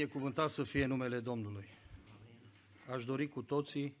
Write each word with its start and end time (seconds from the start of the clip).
Binecuvântat 0.00 0.50
să 0.50 0.62
fie 0.62 0.86
numele 0.86 1.18
Domnului. 1.18 1.64
Aș 2.92 3.04
dori 3.04 3.28
cu 3.28 3.42
toții 3.42 3.94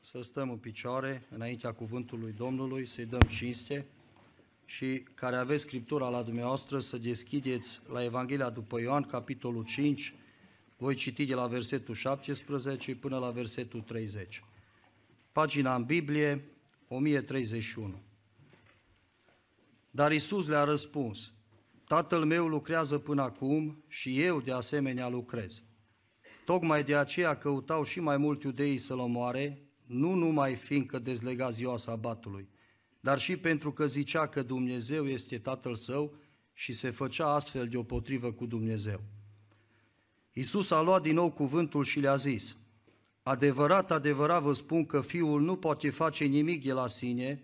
să 0.00 0.20
stăm 0.20 0.50
în 0.50 0.56
picioare 0.56 1.26
înaintea 1.30 1.72
cuvântului 1.72 2.32
Domnului, 2.32 2.86
să-i 2.86 3.06
dăm 3.06 3.20
cinste 3.20 3.86
și 4.64 5.04
care 5.14 5.36
aveți 5.36 5.62
Scriptura 5.62 6.08
la 6.08 6.22
dumneavoastră 6.22 6.78
să 6.78 6.98
deschideți 6.98 7.80
la 7.92 8.04
Evanghelia 8.04 8.50
după 8.50 8.80
Ioan, 8.80 9.02
capitolul 9.02 9.64
5, 9.64 10.14
voi 10.76 10.94
citi 10.94 11.24
de 11.24 11.34
la 11.34 11.46
versetul 11.46 11.94
17 11.94 12.94
până 12.94 13.18
la 13.18 13.30
versetul 13.30 13.80
30. 13.80 14.44
Pagina 15.32 15.74
în 15.74 15.84
Biblie, 15.84 16.44
1031. 16.88 18.00
Dar 19.90 20.12
Isus 20.12 20.46
le-a 20.46 20.64
răspuns, 20.64 21.32
Tatăl 21.86 22.24
meu 22.24 22.46
lucrează 22.46 22.98
până 22.98 23.22
acum 23.22 23.84
și 23.88 24.22
eu 24.22 24.40
de 24.40 24.52
asemenea 24.52 25.08
lucrez. 25.08 25.62
Tocmai 26.44 26.84
de 26.84 26.96
aceea 26.96 27.36
căutau 27.36 27.84
și 27.84 28.00
mai 28.00 28.16
mult 28.16 28.42
iudeii 28.42 28.78
să-l 28.78 28.98
omoare, 28.98 29.62
nu 29.86 30.14
numai 30.14 30.54
fiindcă 30.54 30.98
dezlega 30.98 31.50
ziua 31.50 31.76
sabatului, 31.76 32.48
dar 33.00 33.18
și 33.18 33.36
pentru 33.36 33.72
că 33.72 33.86
zicea 33.86 34.26
că 34.26 34.42
Dumnezeu 34.42 35.06
este 35.06 35.38
Tatăl 35.38 35.74
său 35.74 36.16
și 36.52 36.72
se 36.72 36.90
făcea 36.90 37.26
astfel 37.26 37.68
deopotrivă 37.68 38.32
cu 38.32 38.46
Dumnezeu. 38.46 39.00
Iisus 40.32 40.70
a 40.70 40.80
luat 40.80 41.02
din 41.02 41.14
nou 41.14 41.30
cuvântul 41.30 41.84
și 41.84 42.00
le-a 42.00 42.16
zis, 42.16 42.56
Adevărat, 43.22 43.90
adevărat 43.90 44.42
vă 44.42 44.52
spun 44.52 44.86
că 44.86 45.00
Fiul 45.00 45.40
nu 45.40 45.56
poate 45.56 45.90
face 45.90 46.24
nimic 46.24 46.64
de 46.64 46.72
la 46.72 46.86
sine, 46.86 47.42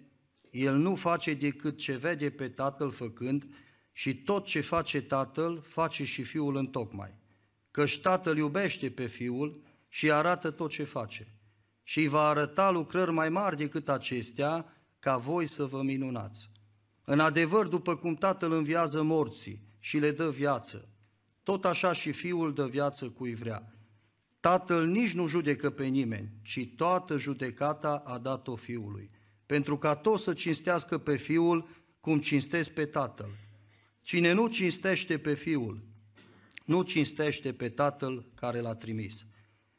El 0.50 0.76
nu 0.76 0.94
face 0.94 1.34
decât 1.34 1.76
ce 1.76 1.96
vede 1.96 2.30
pe 2.30 2.48
Tatăl 2.48 2.90
făcând 2.90 3.46
și 3.92 4.14
tot 4.16 4.44
ce 4.44 4.60
face 4.60 5.02
Tatăl, 5.02 5.60
face 5.60 6.04
și 6.04 6.22
Fiul 6.22 6.56
în 6.56 6.66
tocmai. 6.66 7.14
Căci 7.70 8.00
Tatăl 8.00 8.36
iubește 8.36 8.90
pe 8.90 9.06
Fiul 9.06 9.62
și 9.88 10.12
arată 10.12 10.50
tot 10.50 10.70
ce 10.70 10.84
face. 10.84 11.34
Și 11.82 11.98
îi 11.98 12.08
va 12.08 12.22
arăta 12.22 12.70
lucrări 12.70 13.12
mai 13.12 13.28
mari 13.28 13.56
decât 13.56 13.88
acestea, 13.88 14.76
ca 14.98 15.16
voi 15.16 15.46
să 15.46 15.64
vă 15.64 15.82
minunați. 15.82 16.50
În 17.04 17.20
adevăr, 17.20 17.66
după 17.66 17.96
cum 17.96 18.14
Tatăl 18.14 18.52
înviază 18.52 19.02
morții 19.02 19.62
și 19.78 19.98
le 19.98 20.10
dă 20.10 20.30
viață, 20.30 20.88
tot 21.42 21.64
așa 21.64 21.92
și 21.92 22.12
Fiul 22.12 22.54
dă 22.54 22.66
viață 22.66 23.08
cui 23.08 23.34
vrea. 23.34 23.76
Tatăl 24.40 24.86
nici 24.86 25.12
nu 25.12 25.26
judecă 25.26 25.70
pe 25.70 25.84
nimeni, 25.84 26.30
ci 26.42 26.68
toată 26.76 27.16
judecata 27.16 28.02
a 28.06 28.18
dat-o 28.18 28.56
Fiului, 28.56 29.10
pentru 29.46 29.78
ca 29.78 29.94
toți 29.94 30.22
să 30.22 30.32
cinstească 30.32 30.98
pe 30.98 31.16
Fiul 31.16 31.68
cum 32.00 32.20
cinstesc 32.20 32.70
pe 32.70 32.84
Tatăl. 32.84 33.30
Cine 34.02 34.32
nu 34.32 34.46
cinstește 34.46 35.18
pe 35.18 35.34
Fiul, 35.34 35.80
nu 36.64 36.82
cinstește 36.82 37.52
pe 37.52 37.68
Tatăl 37.68 38.24
care 38.34 38.60
l-a 38.60 38.74
trimis. 38.74 39.24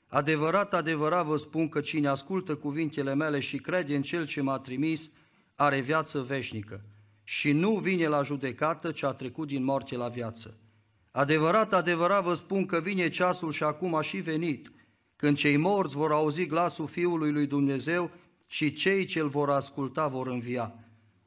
Adevărat, 0.07 0.73
adevărat 0.73 1.25
vă 1.25 1.37
spun 1.37 1.69
că 1.69 1.81
cine 1.81 2.07
ascultă 2.07 2.55
cuvintele 2.55 3.15
mele 3.15 3.39
și 3.39 3.57
crede 3.57 3.95
în 3.95 4.01
Cel 4.01 4.25
ce 4.25 4.41
m-a 4.41 4.59
trimis, 4.59 5.09
are 5.55 5.79
viață 5.79 6.21
veșnică 6.21 6.85
și 7.23 7.51
nu 7.51 7.75
vine 7.75 8.07
la 8.07 8.23
judecată, 8.23 8.91
ce 8.91 9.05
a 9.05 9.11
trecut 9.11 9.47
din 9.47 9.63
moarte 9.63 9.95
la 9.95 10.07
viață. 10.07 10.57
Adevărat, 11.11 11.73
adevărat 11.73 12.23
vă 12.23 12.33
spun 12.33 12.65
că 12.65 12.79
vine 12.79 13.09
ceasul 13.09 13.51
și 13.51 13.63
acum 13.63 13.95
a 13.95 14.01
și 14.01 14.17
venit, 14.17 14.71
când 15.15 15.37
cei 15.37 15.57
morți 15.57 15.95
vor 15.95 16.11
auzi 16.11 16.45
glasul 16.45 16.87
Fiului 16.87 17.31
lui 17.31 17.47
Dumnezeu 17.47 18.11
și 18.47 18.73
cei 18.73 19.05
ce 19.05 19.19
îl 19.19 19.29
vor 19.29 19.49
asculta 19.49 20.07
vor 20.07 20.27
învia. 20.27 20.75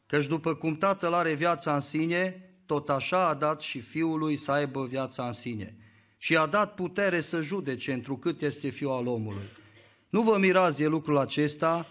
Căci 0.06 0.26
după 0.26 0.54
cum 0.54 0.76
Tatăl 0.76 1.12
are 1.12 1.34
viața 1.34 1.74
în 1.74 1.80
sine, 1.80 2.45
tot 2.66 2.88
așa 2.88 3.28
a 3.28 3.34
dat 3.34 3.60
și 3.60 3.80
Fiului 3.80 4.36
să 4.36 4.50
aibă 4.50 4.84
viața 4.84 5.26
în 5.26 5.32
sine. 5.32 5.76
Și 6.18 6.36
a 6.36 6.46
dat 6.46 6.74
putere 6.74 7.20
să 7.20 7.40
judece 7.40 7.92
întrucât 7.92 8.42
este 8.42 8.68
Fiul 8.68 8.90
al 8.90 9.06
omului. 9.06 9.46
Nu 10.08 10.22
vă 10.22 10.36
mirați 10.38 10.78
de 10.78 10.86
lucrul 10.86 11.18
acesta, 11.18 11.86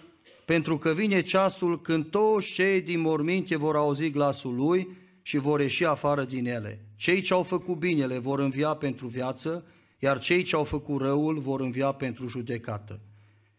pentru 0.46 0.78
că 0.78 0.94
vine 0.94 1.22
ceasul 1.22 1.82
când 1.82 2.06
toți 2.06 2.48
cei 2.48 2.82
din 2.82 3.00
morminte 3.00 3.56
vor 3.56 3.76
auzi 3.76 4.10
glasul 4.10 4.56
Lui 4.56 4.88
și 5.22 5.38
vor 5.38 5.60
ieși 5.60 5.86
afară 5.86 6.24
din 6.24 6.48
ele. 6.48 6.86
Cei 6.96 7.22
ce 7.22 7.34
au 7.34 7.44
făcut 7.44 7.76
binele 7.76 8.18
vor 8.18 8.40
învia 8.40 8.74
pentru 8.74 9.08
viață, 9.08 9.66
iar 10.00 10.20
cei 10.20 10.44
ce 10.44 10.56
au 10.56 10.64
făcut 10.64 11.02
răul 11.02 11.40
vor 11.40 11.62
învia 11.62 11.92
pentru 11.92 12.28
judecată. 12.28 13.00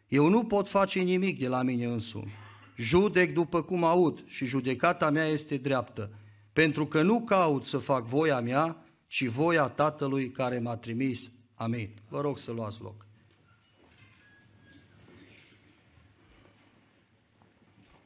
Eu 0.08 0.28
nu 0.28 0.44
pot 0.44 0.68
face 0.68 1.00
nimic 1.00 1.38
de 1.38 1.48
la 1.48 1.62
mine 1.62 1.84
însumi. 1.84 2.32
Judec 2.76 3.34
după 3.34 3.62
cum 3.62 3.84
aud 3.84 4.24
și 4.26 4.46
judecata 4.46 5.10
mea 5.10 5.26
este 5.26 5.56
dreaptă, 5.56 6.10
pentru 6.56 6.86
că 6.86 7.02
nu 7.02 7.20
caut 7.20 7.64
să 7.64 7.78
fac 7.78 8.04
voia 8.04 8.40
mea, 8.40 8.84
ci 9.06 9.24
voia 9.24 9.68
Tatălui 9.68 10.30
care 10.30 10.58
m-a 10.58 10.76
trimis. 10.76 11.30
Amin. 11.54 11.94
Vă 12.08 12.20
rog 12.20 12.38
să 12.38 12.52
luați 12.52 12.80
loc. 12.80 13.06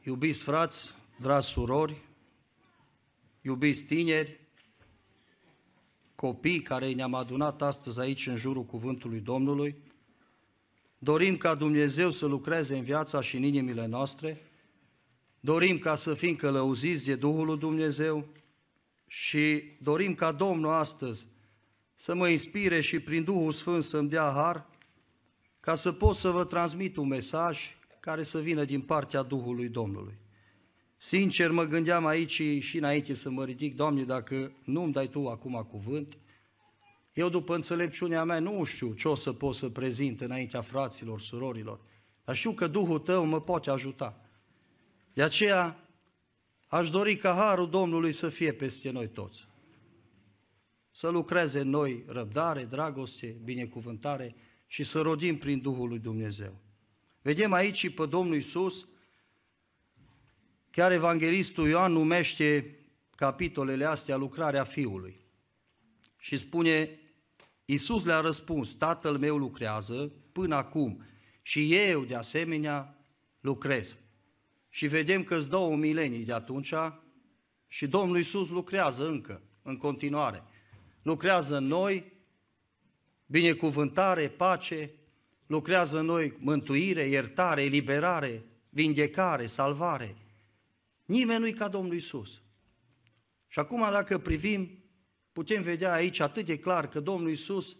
Iubiți 0.03 0.43
frați, 0.43 0.89
dragi 1.19 1.47
surori, 1.47 2.01
iubiți 3.41 3.83
tineri, 3.83 4.39
copii 6.15 6.61
care 6.61 6.93
ne-am 6.93 7.13
adunat 7.13 7.61
astăzi 7.61 7.99
aici 7.99 8.27
în 8.27 8.35
jurul 8.35 8.65
cuvântului 8.65 9.19
Domnului, 9.19 9.75
dorim 10.97 11.37
ca 11.37 11.55
Dumnezeu 11.55 12.11
să 12.11 12.25
lucreze 12.25 12.77
în 12.77 12.83
viața 12.83 13.21
și 13.21 13.35
în 13.35 13.43
inimile 13.43 13.85
noastre, 13.85 14.41
dorim 15.39 15.77
ca 15.77 15.95
să 15.95 16.13
fim 16.13 16.35
călăuziți 16.35 17.05
de 17.05 17.15
Duhul 17.15 17.45
lui 17.45 17.57
Dumnezeu 17.57 18.39
și 19.13 19.63
dorim 19.81 20.15
ca 20.15 20.31
Domnul 20.31 20.71
astăzi 20.71 21.27
să 21.95 22.15
mă 22.15 22.27
inspire 22.27 22.81
și 22.81 22.99
prin 22.99 23.23
Duhul 23.23 23.51
Sfânt 23.51 23.83
să-mi 23.83 24.09
dea 24.09 24.31
har, 24.35 24.67
ca 25.59 25.75
să 25.75 25.91
pot 25.91 26.15
să 26.15 26.29
vă 26.29 26.43
transmit 26.45 26.95
un 26.95 27.07
mesaj 27.07 27.59
care 27.99 28.23
să 28.23 28.39
vină 28.39 28.63
din 28.63 28.81
partea 28.81 29.21
Duhului 29.21 29.69
Domnului. 29.69 30.17
Sincer, 30.97 31.51
mă 31.51 31.63
gândeam 31.63 32.05
aici 32.05 32.41
și 32.59 32.77
înainte 32.77 33.13
să 33.13 33.29
mă 33.29 33.45
ridic, 33.45 33.75
Doamne, 33.75 34.03
dacă 34.03 34.51
nu-mi 34.65 34.93
dai 34.93 35.07
Tu 35.07 35.27
acum 35.27 35.67
cuvânt, 35.69 36.17
eu 37.13 37.29
după 37.29 37.55
înțelepciunea 37.55 38.23
mea 38.23 38.39
nu 38.39 38.63
știu 38.63 38.93
ce 38.93 39.07
o 39.07 39.15
să 39.15 39.33
pot 39.33 39.55
să 39.55 39.69
prezint 39.69 40.21
înaintea 40.21 40.61
fraților, 40.61 41.19
surorilor, 41.21 41.79
dar 42.25 42.35
știu 42.35 42.51
că 42.51 42.67
Duhul 42.67 42.99
Tău 42.99 43.25
mă 43.25 43.41
poate 43.41 43.69
ajuta. 43.69 44.21
De 45.13 45.23
aceea 45.23 45.90
aș 46.71 46.89
dori 46.89 47.15
ca 47.15 47.33
Harul 47.33 47.69
Domnului 47.69 48.11
să 48.11 48.29
fie 48.29 48.53
peste 48.53 48.89
noi 48.89 49.07
toți. 49.07 49.47
Să 50.91 51.09
lucreze 51.09 51.59
în 51.59 51.69
noi 51.69 52.03
răbdare, 52.07 52.65
dragoste, 52.65 53.37
binecuvântare 53.43 54.35
și 54.67 54.83
să 54.83 55.01
rodim 55.01 55.37
prin 55.37 55.61
Duhul 55.61 55.87
lui 55.87 55.99
Dumnezeu. 55.99 56.53
Vedem 57.21 57.53
aici 57.53 57.93
pe 57.93 58.05
Domnul 58.05 58.35
Isus, 58.35 58.87
chiar 60.69 60.91
evanghelistul 60.91 61.67
Ioan 61.67 61.91
numește 61.91 62.79
capitolele 63.15 63.85
astea 63.85 64.15
lucrarea 64.15 64.63
Fiului. 64.63 65.19
Și 66.17 66.37
spune, 66.37 66.99
Iisus 67.65 68.05
le-a 68.05 68.19
răspuns, 68.19 68.73
Tatăl 68.73 69.17
meu 69.17 69.37
lucrează 69.37 70.11
până 70.31 70.55
acum 70.55 71.05
și 71.41 71.75
eu 71.75 72.03
de 72.03 72.15
asemenea 72.15 72.95
lucrez. 73.39 73.95
Și 74.73 74.87
vedem 74.87 75.23
că 75.23 75.35
îți 75.35 75.49
două 75.49 75.75
milenii 75.75 76.25
de 76.25 76.33
atunci 76.33 76.73
și 77.67 77.87
Domnul 77.87 78.17
Iisus 78.17 78.49
lucrează 78.49 79.07
încă, 79.07 79.41
în 79.61 79.77
continuare. 79.77 80.43
Lucrează 81.01 81.57
în 81.57 81.63
noi 81.63 82.11
binecuvântare, 83.25 84.29
pace, 84.29 84.91
lucrează 85.45 85.99
în 85.99 86.05
noi 86.05 86.33
mântuire, 86.39 87.03
iertare, 87.03 87.61
eliberare, 87.61 88.43
vindecare, 88.69 89.45
salvare. 89.45 90.15
Nimeni 91.05 91.39
nu-i 91.39 91.53
ca 91.53 91.67
Domnul 91.67 91.95
Isus. 91.95 92.41
Și 93.47 93.59
acum 93.59 93.79
dacă 93.91 94.17
privim, 94.17 94.83
putem 95.31 95.61
vedea 95.61 95.93
aici 95.93 96.19
atât 96.19 96.45
de 96.45 96.59
clar 96.59 96.89
că 96.89 96.99
Domnul 96.99 97.31
Isus, 97.31 97.77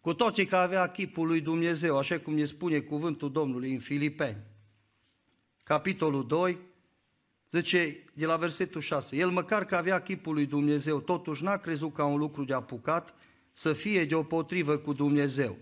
cu 0.00 0.14
toate 0.14 0.46
că 0.46 0.56
avea 0.56 0.90
chipul 0.90 1.26
lui 1.26 1.40
Dumnezeu, 1.40 1.98
așa 1.98 2.18
cum 2.18 2.34
ne 2.34 2.44
spune 2.44 2.80
cuvântul 2.80 3.32
Domnului 3.32 3.72
în 3.72 3.78
Filipeni, 3.78 4.52
capitolul 5.64 6.26
2, 6.26 6.58
zice 7.50 8.04
de 8.14 8.26
la 8.26 8.36
versetul 8.36 8.80
6, 8.80 9.16
el 9.16 9.30
măcar 9.30 9.64
că 9.64 9.76
avea 9.76 10.02
chipul 10.02 10.34
lui 10.34 10.46
Dumnezeu, 10.46 11.00
totuși 11.00 11.42
n-a 11.42 11.56
crezut 11.56 11.94
ca 11.94 12.04
un 12.04 12.18
lucru 12.18 12.44
de 12.44 12.54
apucat 12.54 13.14
să 13.52 13.72
fie 13.72 14.04
deopotrivă 14.04 14.76
cu 14.76 14.92
Dumnezeu 14.92 15.56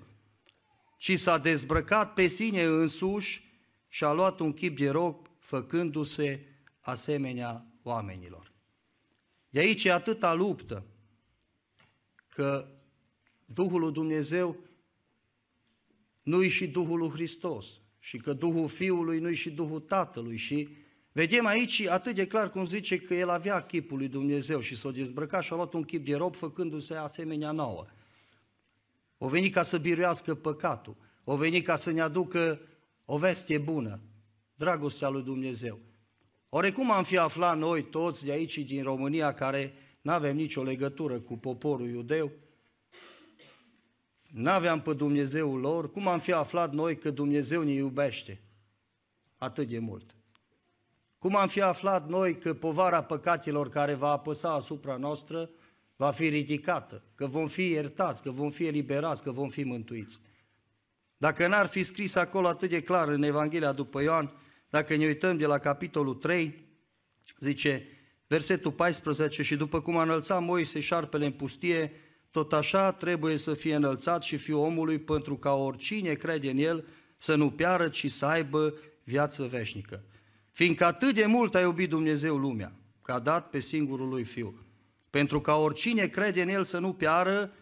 ci 1.02 1.19
s-a 1.19 1.38
dezbrăcat 1.38 2.14
pe 2.14 2.26
sine 2.26 2.62
însuși 2.62 3.44
și 3.88 4.04
a 4.04 4.12
luat 4.12 4.40
un 4.40 4.52
chip 4.52 4.76
de 4.76 4.90
rob, 4.90 5.28
făcându-se 5.38 6.46
asemenea 6.81 7.66
oamenilor. 7.82 8.52
De 9.49 9.58
aici 9.58 9.84
e 9.84 9.93
atâta 9.93 10.34
luptă 10.34 10.87
că 12.28 12.69
Duhul 13.44 13.81
lui 13.81 13.93
Dumnezeu 13.93 14.56
nu-i 16.22 16.49
și 16.49 16.69
Duhul 16.69 16.99
lui 16.99 17.10
Hristos 17.10 17.81
și 18.04 18.19
că 18.19 18.32
Duhul 18.32 18.69
Fiului 18.69 19.19
nu-i 19.19 19.34
și 19.34 19.50
Duhul 19.50 19.81
Tatălui 19.81 20.37
și 20.37 20.69
vedem 21.12 21.46
aici 21.46 21.87
atât 21.87 22.14
de 22.14 22.26
clar 22.26 22.50
cum 22.50 22.66
zice 22.66 22.99
că 22.99 23.14
el 23.14 23.28
avea 23.28 23.60
chipul 23.60 23.99
lui 23.99 24.08
Dumnezeu 24.08 24.60
și 24.60 24.76
s-a 24.76 24.90
dezbrăcat 24.90 25.43
și 25.43 25.52
a 25.52 25.56
luat 25.56 25.72
un 25.72 25.82
chip 25.82 26.04
de 26.04 26.16
rob 26.16 26.34
făcându-se 26.34 26.94
asemenea 26.94 27.50
nouă. 27.50 27.87
O 29.19 29.28
venit 29.28 29.52
ca 29.52 29.62
să 29.62 29.78
biruiască 29.78 30.34
păcatul. 30.34 30.96
O 31.25 31.37
venit 31.37 31.64
ca 31.64 31.76
să 31.76 31.90
ne 31.90 32.00
aducă 32.00 32.60
o 33.04 33.19
veste 33.19 33.58
bună. 33.58 34.00
Dragostea 34.54 35.08
lui 35.08 35.22
Dumnezeu. 35.22 35.78
Orecum 36.49 36.90
am 36.90 37.04
fi 37.04 37.19
aflat 37.19 37.58
noi 37.58 37.82
toți 37.82 38.25
de 38.25 38.32
aici 38.32 38.58
din 38.58 38.82
România 38.82 39.34
care 39.34 39.75
nu 40.00 40.12
avem 40.12 40.37
nicio 40.37 40.62
legătură 40.62 41.20
cu 41.20 41.37
poporul 41.38 41.88
iudeu, 41.88 42.32
n-aveam 44.32 44.81
pe 44.81 44.93
Dumnezeul 44.93 45.61
lor, 45.61 45.90
cum 45.90 46.08
am 46.08 46.19
fi 46.19 46.32
aflat 46.32 46.73
noi 46.73 46.99
că 46.99 47.11
Dumnezeu 47.11 47.62
ne 47.62 47.73
iubește 47.73 48.40
atât 49.37 49.69
de 49.69 49.79
mult? 49.79 50.14
Cum 51.19 51.37
am 51.37 51.49
fi 51.49 51.62
aflat 51.62 52.08
noi 52.08 52.38
că 52.38 52.55
povara 52.55 53.02
păcatelor 53.02 53.69
care 53.69 53.94
va 53.94 54.11
apăsa 54.11 54.52
asupra 54.52 54.96
noastră 54.96 55.50
va 55.96 56.11
fi 56.11 56.29
ridicată, 56.29 57.05
că 57.14 57.26
vom 57.26 57.46
fi 57.46 57.69
iertați, 57.69 58.23
că 58.23 58.31
vom 58.31 58.50
fi 58.50 58.67
eliberați, 58.67 59.23
că 59.23 59.31
vom 59.31 59.49
fi 59.49 59.64
mântuiți? 59.64 60.20
Dacă 61.17 61.46
n-ar 61.46 61.67
fi 61.67 61.82
scris 61.82 62.14
acolo 62.14 62.49
atât 62.49 62.70
de 62.70 62.82
clar 62.82 63.08
în 63.08 63.23
Evanghelia 63.23 63.73
după 63.73 64.02
Ioan, 64.02 64.32
dacă 64.69 64.96
ne 64.96 65.06
uităm 65.06 65.37
de 65.37 65.46
la 65.46 65.58
capitolul 65.58 66.14
3, 66.14 66.67
zice 67.38 67.87
versetul 68.26 68.73
14, 68.73 69.43
și 69.43 69.56
după 69.56 69.81
cum 69.81 69.96
a 69.96 70.02
înălțat 70.02 70.43
Moise 70.43 70.81
șarpele 70.81 71.26
în 71.26 71.32
pustie, 71.32 71.93
tot 72.32 72.52
așa 72.52 72.93
trebuie 72.93 73.37
să 73.37 73.55
fie 73.55 73.75
înălțat 73.75 74.23
și 74.23 74.37
fiul 74.37 74.58
omului 74.58 74.99
pentru 74.99 75.37
ca 75.37 75.55
oricine 75.55 76.14
crede 76.14 76.50
în 76.50 76.58
el 76.58 76.87
să 77.17 77.34
nu 77.34 77.50
piară, 77.50 77.88
ci 77.88 78.11
să 78.11 78.26
aibă 78.26 78.75
viață 79.05 79.44
veșnică. 79.44 80.05
Fiindcă 80.50 80.84
atât 80.84 81.14
de 81.14 81.26
mult 81.26 81.55
a 81.55 81.61
iubit 81.61 81.88
Dumnezeu 81.88 82.37
lumea, 82.37 82.73
că 83.02 83.12
a 83.12 83.19
dat 83.19 83.50
pe 83.50 83.61
singurul 83.61 84.08
lui 84.08 84.25
Fiu, 84.25 84.67
pentru 85.11 85.40
ca 85.40 85.56
oricine 85.56 86.06
crede 86.06 86.43
în 86.43 86.49
El 86.49 86.64
să 86.64 86.79
nu 86.79 86.93
piară, 86.93 87.52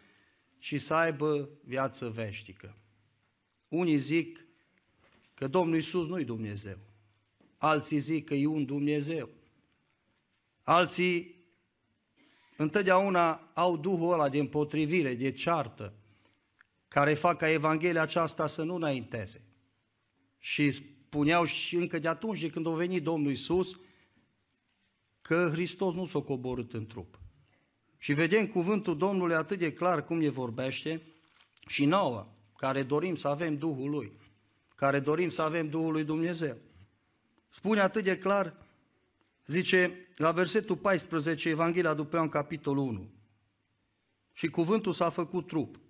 ci 0.58 0.80
să 0.80 0.94
aibă 0.94 1.48
viață 1.64 2.08
veșnică. 2.08 2.76
Unii 3.68 3.96
zic 3.96 4.46
că 5.34 5.46
Domnul 5.46 5.74
Iisus 5.74 6.06
nu-i 6.06 6.24
Dumnezeu. 6.24 6.78
Alții 7.56 7.98
zic 7.98 8.24
că 8.24 8.34
e 8.34 8.46
un 8.46 8.64
Dumnezeu. 8.64 9.28
Alții 10.62 11.39
întotdeauna 12.60 13.50
au 13.54 13.76
duhul 13.76 14.12
ăla 14.12 14.28
de 14.28 14.38
împotrivire, 14.38 15.14
de 15.14 15.32
ceartă, 15.32 15.92
care 16.88 17.14
fac 17.14 17.38
ca 17.38 17.50
Evanghelia 17.50 18.02
aceasta 18.02 18.46
să 18.46 18.62
nu 18.62 18.74
înainteze. 18.74 19.44
Și 20.38 20.70
spuneau 20.70 21.44
și 21.44 21.76
încă 21.76 21.98
de 21.98 22.08
atunci, 22.08 22.40
de 22.40 22.50
când 22.50 22.66
a 22.66 22.70
venit 22.70 23.02
Domnul 23.02 23.30
Isus, 23.30 23.78
că 25.20 25.48
Hristos 25.52 25.94
nu 25.94 26.06
s-a 26.06 26.20
coborât 26.20 26.72
în 26.72 26.86
trup. 26.86 27.18
Și 27.98 28.12
vedem 28.12 28.46
cuvântul 28.46 28.96
Domnului 28.96 29.34
atât 29.34 29.58
de 29.58 29.72
clar 29.72 30.04
cum 30.04 30.18
ne 30.18 30.28
vorbește 30.28 31.02
și 31.66 31.84
nouă, 31.84 32.26
care 32.56 32.82
dorim 32.82 33.14
să 33.16 33.28
avem 33.28 33.56
Duhul 33.56 33.90
Lui, 33.90 34.12
care 34.74 35.00
dorim 35.00 35.28
să 35.28 35.42
avem 35.42 35.68
Duhul 35.68 35.92
Lui 35.92 36.04
Dumnezeu. 36.04 36.56
Spune 37.48 37.80
atât 37.80 38.04
de 38.04 38.18
clar, 38.18 38.56
zice 39.50 40.06
la 40.16 40.32
versetul 40.32 40.76
14, 40.76 41.48
Evanghelia 41.48 41.94
după 41.94 42.16
Ioan, 42.16 42.28
capitolul 42.28 42.88
1. 42.88 43.10
Și 44.32 44.48
cuvântul 44.48 44.92
s-a 44.92 45.10
făcut 45.10 45.46
trup 45.46 45.80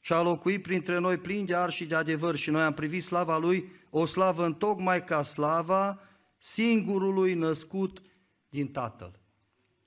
și 0.00 0.12
a 0.12 0.22
locuit 0.22 0.62
printre 0.62 0.98
noi 0.98 1.16
plin 1.16 1.44
de 1.44 1.54
ar 1.54 1.70
și 1.70 1.84
de 1.84 1.94
adevăr 1.94 2.36
și 2.36 2.50
noi 2.50 2.62
am 2.62 2.74
privit 2.74 3.02
slava 3.02 3.38
Lui, 3.38 3.70
o 3.90 4.04
slavă 4.04 4.44
în 4.44 4.54
tocmai 4.54 5.04
ca 5.04 5.22
slava 5.22 6.00
singurului 6.38 7.34
născut 7.34 8.02
din 8.48 8.68
Tatăl. 8.68 9.20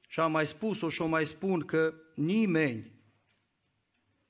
Și 0.08 0.20
am 0.20 0.32
mai 0.32 0.46
spus-o 0.46 0.90
și 0.90 1.02
o 1.02 1.06
mai 1.06 1.26
spun 1.26 1.60
că 1.60 1.94
nimeni 2.16 2.92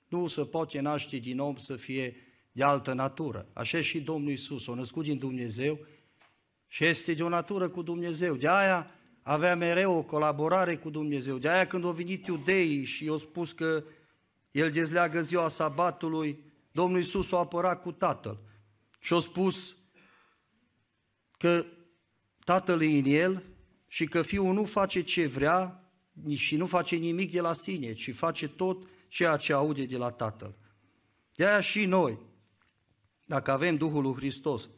nu 0.07 0.27
se 0.27 0.45
poate 0.45 0.79
naște 0.79 1.17
din 1.17 1.39
om 1.39 1.55
să 1.55 1.75
fie 1.75 2.15
de 2.51 2.63
altă 2.63 2.93
natură. 2.93 3.47
Așa 3.53 3.81
și 3.81 4.01
Domnul 4.01 4.31
Isus, 4.31 4.67
o 4.67 4.75
născut 4.75 5.03
din 5.03 5.17
Dumnezeu 5.17 5.79
și 6.73 6.85
este 6.85 7.13
de 7.13 7.23
o 7.23 7.29
natură 7.29 7.69
cu 7.69 7.81
Dumnezeu. 7.81 8.35
De 8.35 8.47
aia 8.47 8.91
avea 9.21 9.55
mereu 9.55 9.93
o 9.93 10.03
colaborare 10.03 10.75
cu 10.75 10.89
Dumnezeu. 10.89 11.37
De 11.37 11.49
aia 11.49 11.67
când 11.67 11.85
au 11.85 11.91
venit 11.91 12.27
iudeii 12.27 12.83
și 12.83 13.05
i-au 13.05 13.17
spus 13.17 13.51
că 13.51 13.83
el 14.51 14.71
dezleagă 14.71 15.21
ziua 15.21 15.49
sabatului, 15.49 16.43
Domnul 16.71 16.99
Iisus 16.99 17.31
o 17.31 17.37
apărat 17.37 17.81
cu 17.81 17.91
Tatăl 17.91 18.39
și 18.99 19.13
a 19.13 19.19
spus 19.19 19.75
că 21.37 21.65
Tatăl 22.43 22.81
e 22.81 22.97
în 22.97 23.05
el 23.05 23.43
și 23.87 24.05
că 24.05 24.21
Fiul 24.21 24.53
nu 24.53 24.63
face 24.63 25.01
ce 25.01 25.27
vrea 25.27 25.91
și 26.35 26.55
nu 26.55 26.65
face 26.65 26.95
nimic 26.95 27.31
de 27.31 27.41
la 27.41 27.53
sine, 27.53 27.93
ci 27.93 28.15
face 28.15 28.47
tot 28.47 28.87
ceea 29.07 29.37
ce 29.37 29.53
aude 29.53 29.85
de 29.85 29.97
la 29.97 30.09
Tatăl. 30.09 30.55
De 31.35 31.45
aia 31.45 31.59
și 31.59 31.85
noi, 31.85 32.19
dacă 33.25 33.51
avem 33.51 33.75
Duhul 33.75 34.01
lui 34.01 34.13
Hristos, 34.13 34.69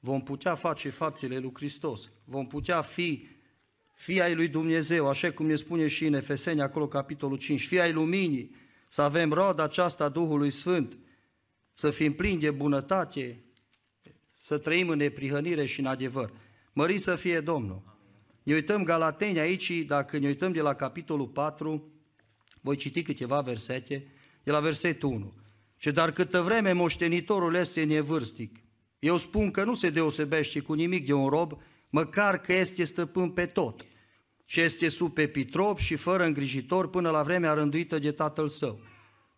vom 0.00 0.22
putea 0.22 0.54
face 0.54 0.90
faptele 0.90 1.38
lui 1.38 1.50
Hristos, 1.54 2.10
vom 2.24 2.46
putea 2.46 2.82
fi 2.82 3.28
fii 3.94 4.22
ai 4.22 4.34
lui 4.34 4.48
Dumnezeu, 4.48 5.08
așa 5.08 5.30
cum 5.30 5.46
ne 5.46 5.54
spune 5.54 5.88
și 5.88 6.04
în 6.04 6.14
Efeseni, 6.14 6.60
acolo 6.60 6.88
capitolul 6.88 7.36
5, 7.36 7.66
fii 7.66 7.80
ai 7.80 7.92
luminii, 7.92 8.54
să 8.88 9.02
avem 9.02 9.32
roada 9.32 9.62
aceasta 9.62 10.04
a 10.04 10.08
Duhului 10.08 10.50
Sfânt, 10.50 10.98
să 11.74 11.90
fim 11.90 12.12
plini 12.12 12.40
de 12.40 12.50
bunătate, 12.50 13.44
să 14.38 14.58
trăim 14.58 14.88
în 14.88 14.96
neprihănire 14.96 15.66
și 15.66 15.80
în 15.80 15.86
adevăr. 15.86 16.32
Mări 16.72 16.98
să 16.98 17.16
fie 17.16 17.40
Domnul! 17.40 17.82
Ne 18.42 18.54
uităm 18.54 18.84
Galateni 18.84 19.38
aici, 19.38 19.78
dacă 19.78 20.18
ne 20.18 20.26
uităm 20.26 20.52
de 20.52 20.60
la 20.60 20.74
capitolul 20.74 21.26
4, 21.26 21.92
voi 22.60 22.76
citi 22.76 23.02
câteva 23.02 23.40
versete, 23.40 24.06
de 24.42 24.50
la 24.50 24.60
versetul 24.60 25.08
1. 25.08 25.32
Ce 25.76 25.90
dar 25.90 26.12
câtă 26.12 26.40
vreme 26.40 26.72
moștenitorul 26.72 27.54
este 27.54 27.84
nevârstic, 27.84 28.56
eu 29.00 29.16
spun 29.16 29.50
că 29.50 29.64
nu 29.64 29.74
se 29.74 29.90
deosebește 29.90 30.60
cu 30.60 30.72
nimic 30.72 31.06
de 31.06 31.12
un 31.12 31.28
rob, 31.28 31.52
măcar 31.88 32.40
că 32.40 32.52
este 32.52 32.84
stăpân 32.84 33.30
pe 33.30 33.46
tot 33.46 33.86
și 34.44 34.60
este 34.60 34.88
sub 34.88 35.18
epitrop 35.18 35.78
și 35.78 35.96
fără 35.96 36.24
îngrijitor 36.24 36.88
până 36.88 37.10
la 37.10 37.22
vremea 37.22 37.52
rânduită 37.52 37.98
de 37.98 38.12
tatăl 38.12 38.48
său. 38.48 38.80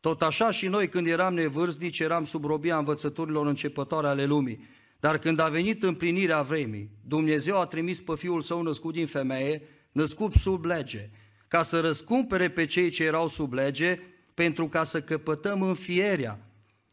Tot 0.00 0.23
așa 0.23 0.50
și 0.50 0.67
noi 0.67 0.88
când 0.88 1.06
eram 1.06 1.35
nevârstnici 1.35 1.99
eram 1.99 2.25
sub 2.25 2.44
robia 2.44 2.79
învățăturilor 2.79 3.47
începătoare 3.47 4.06
ale 4.06 4.25
lumii. 4.25 4.69
Dar 5.00 5.19
când 5.19 5.38
a 5.38 5.49
venit 5.49 5.82
împlinirea 5.82 6.43
vremii, 6.43 6.91
Dumnezeu 7.05 7.61
a 7.61 7.67
trimis 7.67 8.00
pe 8.00 8.17
Fiul 8.17 8.41
Său 8.41 8.62
născut 8.62 8.93
din 8.93 9.06
femeie, 9.06 9.62
născut 9.93 10.32
sub 10.32 10.65
lege, 10.65 11.10
ca 11.48 11.63
să 11.63 11.81
răscumpere 11.81 12.51
pe 12.51 12.67
cei 12.67 12.91
ce 12.91 13.05
erau 13.05 13.29
sub 13.29 13.53
lege, 13.53 13.98
pentru 14.34 14.69
ca 14.69 14.84
să 14.84 15.03
căpătăm 15.03 15.63
înfierea. 15.63 16.52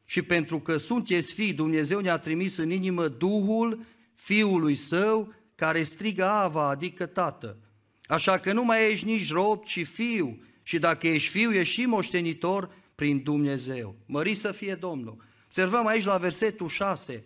Și 0.10 0.22
pentru 0.22 0.60
că 0.60 0.78
sunteți 0.78 1.34
fii, 1.34 1.54
Dumnezeu 1.54 2.00
ne-a 2.00 2.18
trimis 2.18 2.58
în 2.58 2.72
inimă 2.72 3.08
Duhul 3.08 3.86
Fiului 4.16 4.76
Său, 4.76 5.34
care 5.56 5.84
strigă 5.84 6.26
Ava, 6.26 6.70
adică 6.70 7.06
Tată. 7.06 7.58
Așa 8.04 8.40
că 8.40 8.54
nu 8.54 8.64
mai 8.64 8.92
ești 8.92 9.06
nici 9.06 9.32
rob, 9.32 9.64
ci 9.64 9.88
fiu. 9.88 10.44
Și 10.64 10.80
dacă 10.80 11.08
ești 11.08 11.30
fiu, 11.30 11.54
ești 11.54 11.74
și 11.74 11.86
moștenitor 11.86 12.70
prin 12.96 13.24
Dumnezeu. 13.24 13.96
Mări 14.06 14.34
să 14.34 14.52
fie 14.52 14.76
Domnul. 14.76 15.18
Observăm 15.46 15.88
aici 15.88 16.06
la 16.06 16.18
versetul 16.18 16.68
6. 16.68 17.24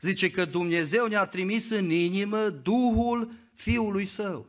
Zice 0.00 0.30
că 0.30 0.44
Dumnezeu 0.44 1.06
ne-a 1.06 1.24
trimis 1.24 1.70
în 1.70 1.90
inimă 1.90 2.48
Duhul 2.48 3.32
Fiului 3.54 4.06
Său, 4.06 4.46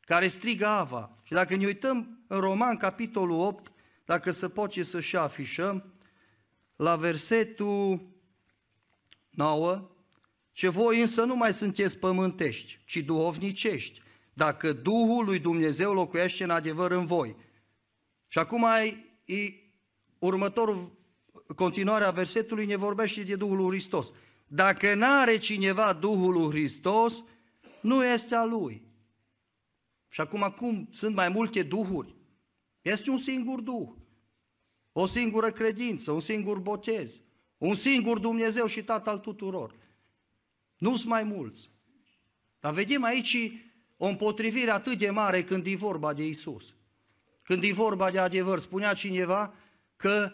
care 0.00 0.28
strigă 0.28 0.66
Ava. 0.66 1.18
Și 1.22 1.32
dacă 1.32 1.56
ne 1.56 1.66
uităm 1.66 2.24
în 2.26 2.40
Roman, 2.40 2.76
capitolul 2.76 3.40
8, 3.40 3.72
dacă 4.04 4.30
se 4.30 4.48
poate 4.48 4.82
să 4.82 5.00
și 5.00 5.16
afișăm, 5.16 5.92
la 6.80 6.96
versetul 6.96 8.00
9, 9.30 9.90
ce 10.52 10.68
voi 10.68 11.00
însă 11.00 11.24
nu 11.24 11.36
mai 11.36 11.52
sunteți 11.52 11.96
pământești, 11.96 12.78
ci 12.86 12.96
duhovnicești, 12.96 14.02
dacă 14.32 14.72
Duhul 14.72 15.24
lui 15.24 15.38
Dumnezeu 15.38 15.92
locuiește 15.92 16.44
în 16.44 16.50
adevăr 16.50 16.90
în 16.90 17.06
voi. 17.06 17.36
Și 18.28 18.38
acum 18.38 18.64
ai, 18.64 19.18
e, 19.24 19.34
următorul, 20.18 20.98
continuarea 21.56 22.10
versetului 22.10 22.66
ne 22.66 22.76
vorbește 22.76 23.22
de 23.22 23.36
Duhul 23.36 23.56
lui 23.56 23.68
Hristos. 23.68 24.12
Dacă 24.46 24.94
n-are 24.94 25.38
cineva 25.38 25.92
Duhul 25.92 26.32
lui 26.32 26.50
Hristos, 26.50 27.22
nu 27.82 28.04
este 28.04 28.34
a 28.34 28.44
lui. 28.44 28.82
Și 30.10 30.20
acum, 30.20 30.42
acum 30.42 30.88
sunt 30.92 31.14
mai 31.14 31.28
multe 31.28 31.62
duhuri. 31.62 32.14
Este 32.82 33.10
un 33.10 33.18
singur 33.18 33.60
Duh, 33.60 33.88
o 35.00 35.06
singură 35.06 35.50
credință, 35.50 36.10
un 36.10 36.20
singur 36.20 36.58
botez, 36.58 37.20
un 37.58 37.74
singur 37.74 38.18
Dumnezeu 38.18 38.66
și 38.66 38.82
Tatăl 38.82 39.18
tuturor. 39.18 39.74
Nu 40.78 40.96
sunt 40.96 41.08
mai 41.08 41.22
mulți. 41.22 41.70
Dar 42.60 42.72
vedem 42.72 43.02
aici 43.02 43.52
o 43.96 44.06
împotrivire 44.06 44.70
atât 44.70 44.98
de 44.98 45.10
mare 45.10 45.44
când 45.44 45.66
e 45.66 45.76
vorba 45.76 46.12
de 46.12 46.26
Isus. 46.26 46.74
Când 47.42 47.62
e 47.64 47.72
vorba 47.72 48.10
de 48.10 48.18
adevăr, 48.18 48.58
spunea 48.58 48.92
cineva 48.92 49.54
că 49.96 50.32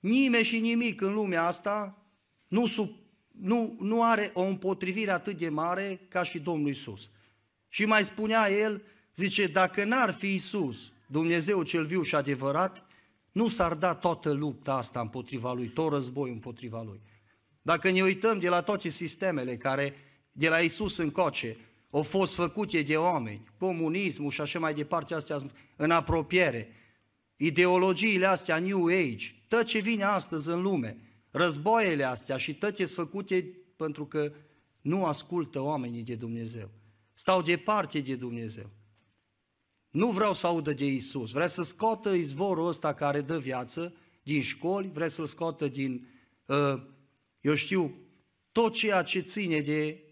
nimeni 0.00 0.44
și 0.44 0.60
nimic 0.60 1.00
în 1.00 1.14
lumea 1.14 1.46
asta 1.46 2.02
nu, 2.48 2.66
sub, 2.66 2.96
nu, 3.28 3.76
nu 3.80 4.02
are 4.02 4.30
o 4.34 4.42
împotrivire 4.42 5.10
atât 5.10 5.38
de 5.38 5.48
mare 5.48 6.00
ca 6.08 6.22
și 6.22 6.38
Domnul 6.38 6.68
Isus. 6.68 7.08
Și 7.68 7.84
mai 7.84 8.04
spunea 8.04 8.50
el, 8.50 8.82
zice, 9.14 9.46
dacă 9.46 9.84
n-ar 9.84 10.14
fi 10.14 10.32
Isus, 10.32 10.92
Dumnezeu 11.06 11.62
cel 11.62 11.84
viu 11.84 12.02
și 12.02 12.14
adevărat, 12.14 12.87
nu 13.32 13.48
s-ar 13.48 13.74
da 13.74 13.94
toată 13.94 14.32
lupta 14.32 14.74
asta 14.74 15.00
împotriva 15.00 15.52
lui, 15.52 15.68
tot 15.68 15.92
război 15.92 16.30
împotriva 16.30 16.82
lui. 16.82 17.00
Dacă 17.62 17.90
ne 17.90 18.02
uităm 18.02 18.38
de 18.38 18.48
la 18.48 18.62
toate 18.62 18.88
sistemele 18.88 19.56
care, 19.56 19.94
de 20.32 20.48
la 20.48 20.58
Isus 20.58 20.96
încoace, 20.96 21.56
au 21.90 22.02
fost 22.02 22.34
făcute 22.34 22.82
de 22.82 22.96
oameni, 22.96 23.44
comunismul 23.58 24.30
și 24.30 24.40
așa 24.40 24.58
mai 24.58 24.74
departe, 24.74 25.14
astea 25.14 25.36
în 25.76 25.90
apropiere, 25.90 26.68
ideologiile 27.36 28.26
astea 28.26 28.58
New 28.58 28.86
Age, 28.86 29.34
tot 29.48 29.64
ce 29.64 29.78
vine 29.78 30.02
astăzi 30.02 30.48
în 30.48 30.62
lume, 30.62 30.96
războaiele 31.30 32.04
astea 32.04 32.36
și 32.36 32.54
toate 32.54 32.86
sunt 32.86 33.08
făcute 33.08 33.44
pentru 33.76 34.06
că 34.06 34.32
nu 34.80 35.04
ascultă 35.04 35.60
oamenii 35.60 36.02
de 36.02 36.14
Dumnezeu. 36.14 36.70
Stau 37.14 37.42
departe 37.42 38.00
de 38.00 38.14
Dumnezeu. 38.14 38.70
Nu 39.90 40.10
vreau 40.10 40.34
să 40.34 40.46
audă 40.46 40.72
de 40.72 40.86
Isus, 40.86 41.30
vrea 41.30 41.46
să 41.46 41.62
scoată 41.62 42.10
izvorul 42.10 42.68
ăsta 42.68 42.94
care 42.94 43.20
dă 43.20 43.38
viață 43.38 43.94
din 44.22 44.40
școli, 44.40 44.90
vrea 44.92 45.08
să-l 45.08 45.26
scoată 45.26 45.68
din, 45.68 46.08
uh, 46.46 46.82
eu 47.40 47.54
știu, 47.54 47.94
tot 48.52 48.72
ceea 48.72 49.02
ce 49.02 49.20
ține 49.20 49.60
de 49.60 50.02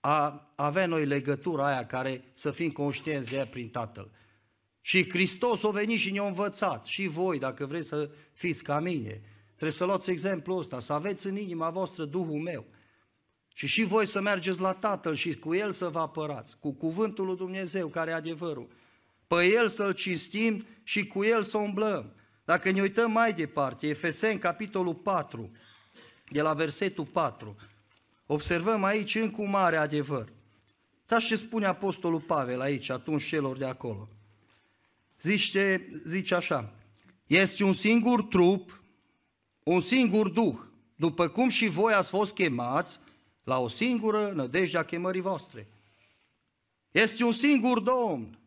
a 0.00 0.52
avea 0.56 0.86
noi 0.86 1.06
legătura 1.06 1.66
aia 1.66 1.86
care 1.86 2.24
să 2.32 2.50
fim 2.50 2.70
conștienți 2.70 3.30
de 3.30 3.36
ea 3.36 3.46
prin 3.46 3.68
Tatăl. 3.68 4.10
Și 4.80 5.10
Hristos 5.10 5.64
a 5.64 5.68
venit 5.68 5.98
și 5.98 6.12
ne-a 6.12 6.26
învățat, 6.26 6.86
și 6.86 7.06
voi, 7.06 7.38
dacă 7.38 7.66
vreți 7.66 7.88
să 7.88 8.10
fiți 8.32 8.62
ca 8.62 8.80
mine, 8.80 9.22
trebuie 9.46 9.70
să 9.70 9.84
luați 9.84 10.10
exemplul 10.10 10.58
ăsta, 10.58 10.80
să 10.80 10.92
aveți 10.92 11.26
în 11.26 11.36
inima 11.36 11.70
voastră 11.70 12.04
Duhul 12.04 12.40
meu. 12.40 12.64
Și 13.54 13.66
și 13.66 13.84
voi 13.84 14.06
să 14.06 14.20
mergeți 14.20 14.60
la 14.60 14.72
Tatăl 14.72 15.14
și 15.14 15.34
cu 15.34 15.54
El 15.54 15.70
să 15.70 15.88
vă 15.88 15.98
apărați, 15.98 16.58
cu 16.58 16.72
cuvântul 16.72 17.26
lui 17.26 17.36
Dumnezeu, 17.36 17.88
care 17.88 18.10
e 18.10 18.14
adevărul. 18.14 18.68
Pe 19.26 19.44
El 19.44 19.68
să-L 19.68 19.92
cinstim 19.92 20.66
și 20.82 21.06
cu 21.06 21.24
El 21.24 21.42
să 21.42 21.58
umblăm. 21.58 22.14
Dacă 22.44 22.70
ne 22.70 22.80
uităm 22.80 23.10
mai 23.10 23.32
departe, 23.32 23.86
Efeseni, 23.86 24.38
capitolul 24.38 24.94
4, 24.94 25.50
de 26.30 26.42
la 26.42 26.54
versetul 26.54 27.06
4, 27.06 27.56
observăm 28.26 28.84
aici 28.84 29.14
încă 29.14 29.40
un 29.40 29.50
mare 29.50 29.76
adevăr. 29.76 30.32
Dar 31.06 31.22
ce 31.22 31.36
spune 31.36 31.66
Apostolul 31.66 32.20
Pavel 32.20 32.60
aici, 32.60 32.88
atunci 32.88 33.24
celor 33.24 33.56
de 33.56 33.64
acolo? 33.64 34.08
Zice, 35.20 35.88
zice 36.04 36.34
așa, 36.34 36.74
este 37.26 37.64
un 37.64 37.72
singur 37.72 38.22
trup, 38.22 38.82
un 39.62 39.80
singur 39.80 40.28
duh, 40.28 40.58
după 40.96 41.28
cum 41.28 41.48
și 41.48 41.68
voi 41.68 41.92
ați 41.92 42.08
fost 42.08 42.32
chemați 42.32 42.98
la 43.44 43.58
o 43.58 43.68
singură 43.68 44.32
nădejde 44.34 44.78
a 44.78 44.84
chemării 44.84 45.20
voastre. 45.20 45.68
Este 46.90 47.24
un 47.24 47.32
singur 47.32 47.80
Domn, 47.80 48.38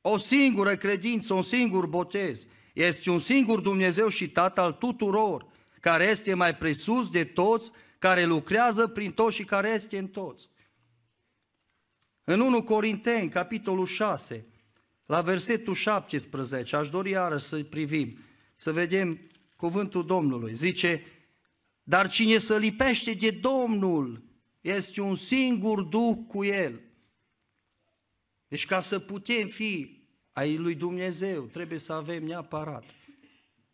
o 0.00 0.18
singură 0.18 0.76
credință, 0.76 1.34
un 1.34 1.42
singur 1.42 1.86
botez. 1.86 2.46
Este 2.72 3.10
un 3.10 3.18
singur 3.18 3.60
Dumnezeu 3.60 4.08
și 4.08 4.30
Tată 4.30 4.60
al 4.60 4.72
tuturor, 4.72 5.46
care 5.80 6.04
este 6.04 6.34
mai 6.34 6.56
presus 6.56 7.10
de 7.10 7.24
toți, 7.24 7.70
care 7.98 8.24
lucrează 8.24 8.86
prin 8.86 9.10
toți 9.10 9.36
și 9.36 9.44
care 9.44 9.68
este 9.68 9.98
în 9.98 10.08
toți. 10.08 10.48
În 12.24 12.40
1 12.40 12.62
Corinteni, 12.62 13.28
capitolul 13.28 13.86
6, 13.86 14.46
la 15.06 15.20
versetul 15.20 15.74
17, 15.74 16.76
aș 16.76 16.88
dori 16.88 17.10
iară 17.10 17.36
să 17.36 17.64
privim, 17.64 18.18
să 18.54 18.72
vedem 18.72 19.20
cuvântul 19.56 20.06
Domnului. 20.06 20.54
Zice, 20.54 21.02
dar 21.82 22.08
cine 22.08 22.38
se 22.38 22.58
lipește 22.58 23.12
de 23.12 23.30
Domnul 23.30 24.24
este 24.60 25.00
un 25.00 25.14
singur 25.14 25.82
Duh 25.82 26.16
cu 26.28 26.44
El. 26.44 26.80
Deci 28.50 28.66
ca 28.66 28.80
să 28.80 28.98
putem 28.98 29.48
fi 29.48 30.02
ai 30.32 30.56
lui 30.56 30.74
Dumnezeu, 30.74 31.42
trebuie 31.42 31.78
să 31.78 31.92
avem 31.92 32.24
neapărat 32.24 32.84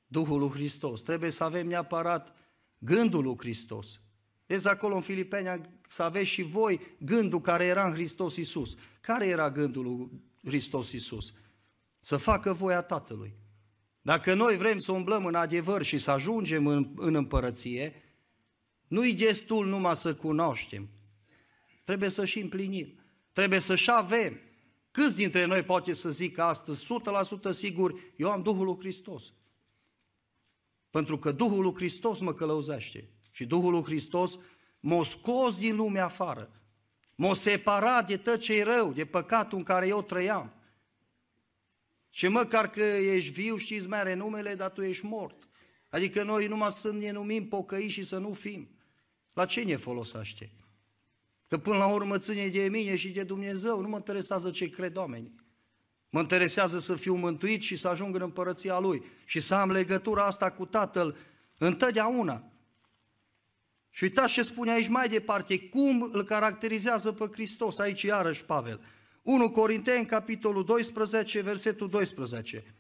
Duhul 0.07 0.39
lui 0.39 0.51
Hristos, 0.51 1.01
trebuie 1.01 1.31
să 1.31 1.45
avem 1.45 1.67
neapărat 1.67 2.35
gândul 2.79 3.23
lui 3.23 3.37
Hristos. 3.39 4.01
Vezi 4.47 4.69
acolo 4.69 4.95
în 4.95 5.01
Filipeni 5.01 5.61
să 5.89 6.03
aveți 6.03 6.29
și 6.29 6.43
voi 6.43 6.81
gândul 6.99 7.41
care 7.41 7.65
era 7.65 7.87
în 7.87 7.93
Hristos 7.93 8.37
Iisus. 8.37 8.75
Care 9.01 9.27
era 9.27 9.51
gândul 9.51 9.85
lui 9.85 10.11
Hristos 10.45 10.93
Iisus? 10.93 11.33
Să 12.01 12.17
facă 12.17 12.53
voia 12.53 12.83
Tatălui. 12.83 13.35
Dacă 14.03 14.35
noi 14.35 14.57
vrem 14.57 14.79
să 14.79 14.93
umblăm 14.93 15.27
în 15.27 15.35
adevăr 15.35 15.83
și 15.83 15.99
să 15.99 16.11
ajungem 16.11 16.67
în, 16.67 16.93
în 16.97 17.15
împărăție, 17.15 18.03
nu-i 18.89 19.15
destul 19.15 19.67
numai 19.67 19.97
să 19.97 20.15
cunoaștem. 20.15 20.89
Trebuie 21.85 22.09
să 22.09 22.25
și 22.25 22.39
împlinim. 22.39 23.01
Trebuie 23.33 23.59
să 23.59 23.77
și 23.77 23.91
avem. 23.93 24.41
Câți 24.97 25.17
dintre 25.17 25.45
noi 25.45 25.63
poate 25.63 25.93
să 25.93 26.11
zică 26.11 26.43
astăzi, 26.43 26.87
100% 27.51 27.51
sigur, 27.51 28.01
eu 28.17 28.31
am 28.31 28.43
Duhul 28.43 28.65
lui 28.65 28.77
Hristos. 28.79 29.33
Pentru 30.91 31.19
că 31.19 31.33
Duhul 31.33 31.63
lui 31.63 31.75
Hristos 31.75 32.21
mă 32.21 32.35
călăuzește. 32.35 33.09
Și 33.31 33.45
Duhul 33.45 33.73
lui 33.73 33.83
Hristos 33.83 34.39
m-a 34.81 35.05
scos 35.05 35.57
din 35.57 35.77
lumea 35.77 36.05
afară. 36.05 36.51
M-a 37.15 37.35
separat 37.35 38.07
de 38.07 38.17
tot 38.17 38.39
ce 38.39 38.63
rău, 38.63 38.93
de 38.93 39.05
păcatul 39.05 39.59
în 39.59 39.65
care 39.65 39.87
eu 39.87 40.03
trăiam. 40.03 40.53
Și 42.11 42.29
măcar 42.29 42.71
că 42.71 42.83
ești 42.83 43.31
viu, 43.31 43.57
știți 43.57 43.89
mere 43.89 44.15
numele, 44.15 44.55
dar 44.55 44.71
tu 44.71 44.83
ești 44.83 45.05
mort. 45.05 45.49
Adică 45.89 46.23
noi 46.23 46.47
numai 46.47 46.71
să 46.71 46.93
ne 46.93 47.11
numim 47.11 47.49
pocăi 47.49 47.89
și 47.89 48.03
să 48.03 48.19
nu 48.19 48.33
fim. 48.33 48.69
La 49.33 49.47
ce 49.47 49.63
ne 49.63 49.77
folosește? 49.77 50.51
Că 51.49 51.59
până 51.59 51.77
la 51.77 51.87
urmă 51.87 52.19
ține 52.19 52.49
de 52.49 52.69
mine 52.69 52.97
și 52.97 53.09
de 53.09 53.23
Dumnezeu, 53.23 53.81
nu 53.81 53.89
mă 53.89 53.97
interesează 53.97 54.51
ce 54.51 54.71
cred 54.71 54.97
oamenii. 54.97 55.35
Mă 56.11 56.21
interesează 56.21 56.79
să 56.79 56.95
fiu 56.95 57.15
mântuit 57.15 57.63
și 57.63 57.77
să 57.77 57.89
ajung 57.89 58.15
în 58.15 58.21
împărăția 58.21 58.79
Lui 58.79 59.05
și 59.25 59.41
să 59.41 59.55
am 59.55 59.71
legătura 59.71 60.25
asta 60.25 60.51
cu 60.51 60.67
Tatăl 60.67 61.17
întotdeauna. 61.59 62.51
Și 63.91 64.05
uitați 64.05 64.33
ce 64.33 64.43
spune 64.43 64.71
aici 64.71 64.89
mai 64.89 65.09
departe, 65.09 65.59
cum 65.59 66.09
îl 66.13 66.25
caracterizează 66.25 67.13
pe 67.13 67.29
Hristos, 67.33 67.79
aici 67.79 68.03
iarăși 68.03 68.45
Pavel. 68.45 68.81
1 69.23 69.51
Corinteni, 69.51 70.07
capitolul 70.07 70.65
12, 70.65 71.41
versetul 71.41 71.89
12. 71.89 72.75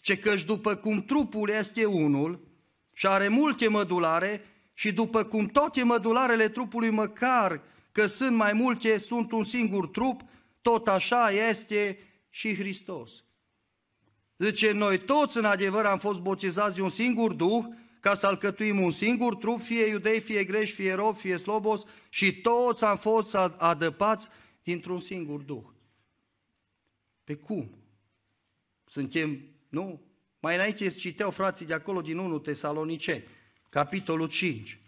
Ce 0.00 0.18
căci 0.18 0.44
după 0.44 0.74
cum 0.74 1.02
trupul 1.02 1.48
este 1.48 1.84
unul 1.84 2.48
și 2.92 3.06
are 3.06 3.28
multe 3.28 3.68
mădulare 3.68 4.44
și 4.74 4.92
după 4.92 5.24
cum 5.24 5.46
toate 5.46 5.82
mădularele 5.82 6.48
trupului 6.48 6.90
măcar 6.90 7.62
că 7.92 8.06
sunt 8.06 8.36
mai 8.36 8.52
multe, 8.52 8.98
sunt 8.98 9.32
un 9.32 9.44
singur 9.44 9.86
trup, 9.86 10.20
tot 10.60 10.88
așa 10.88 11.30
este 11.30 11.98
și 12.30 12.54
Hristos. 12.54 13.24
Zice, 14.38 14.72
noi 14.72 14.98
toți 14.98 15.36
în 15.36 15.44
adevăr 15.44 15.84
am 15.84 15.98
fost 15.98 16.20
botezați 16.20 16.74
de 16.74 16.82
un 16.82 16.90
singur 16.90 17.32
Duh, 17.32 17.64
ca 18.00 18.14
să 18.14 18.26
alcătuim 18.26 18.80
un 18.80 18.90
singur 18.90 19.36
trup, 19.36 19.60
fie 19.60 19.86
iudei, 19.86 20.20
fie 20.20 20.44
greși, 20.44 20.72
fie 20.72 20.94
rob, 20.94 21.16
fie 21.16 21.36
slobos, 21.36 21.82
și 22.08 22.40
toți 22.40 22.84
am 22.84 22.96
fost 22.96 23.34
adăpați 23.34 24.28
dintr-un 24.62 24.98
singur 24.98 25.40
Duh. 25.40 25.64
Pe 27.24 27.34
cum? 27.34 27.70
Suntem, 28.84 29.42
nu? 29.68 30.02
Mai 30.38 30.54
înainte 30.54 30.84
îți 30.84 30.96
citeau 30.96 31.30
frații 31.30 31.66
de 31.66 31.74
acolo 31.74 32.00
din 32.00 32.18
1 32.18 32.38
Tesaloniceni, 32.38 33.24
capitolul 33.68 34.28
5. 34.28 34.81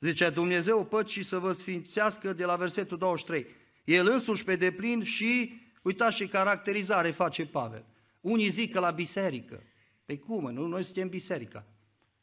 Zicea 0.00 0.30
Dumnezeu 0.30 0.84
păcii 0.84 1.22
să 1.22 1.38
vă 1.38 1.52
sfințească 1.52 2.32
de 2.32 2.44
la 2.44 2.56
versetul 2.56 2.98
23. 2.98 3.46
El 3.84 4.06
însuși 4.06 4.44
pe 4.44 4.56
deplin 4.56 5.02
și, 5.02 5.60
uitați 5.82 6.16
și 6.16 6.26
caracterizare 6.26 7.10
face 7.10 7.46
Pavel. 7.46 7.84
Unii 8.20 8.48
zic 8.48 8.72
că 8.72 8.80
la 8.80 8.90
biserică. 8.90 9.54
Pe 9.54 9.62
păi 10.04 10.18
cum? 10.18 10.52
Nu, 10.52 10.66
noi 10.66 10.82
suntem 10.82 11.08
biserica. 11.08 11.66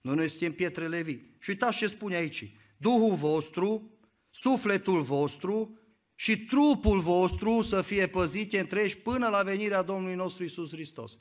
Nu 0.01 0.13
noi 0.13 0.27
suntem 0.27 0.53
pietrele 0.53 1.01
vii. 1.01 1.36
Și 1.39 1.50
uitați 1.50 1.77
ce 1.77 1.88
spune 1.88 2.15
aici. 2.15 2.53
Duhul 2.77 3.15
vostru, 3.15 3.98
sufletul 4.29 5.01
vostru 5.01 5.79
și 6.15 6.46
trupul 6.46 7.00
vostru 7.00 7.62
să 7.62 7.82
fie 7.82 8.08
păzite 8.08 8.60
întregi 8.60 8.98
până 8.98 9.27
la 9.27 9.44
venirea 9.44 9.82
Domnului 9.82 10.15
nostru 10.15 10.44
Isus 10.44 10.72
Hristos. 10.72 11.17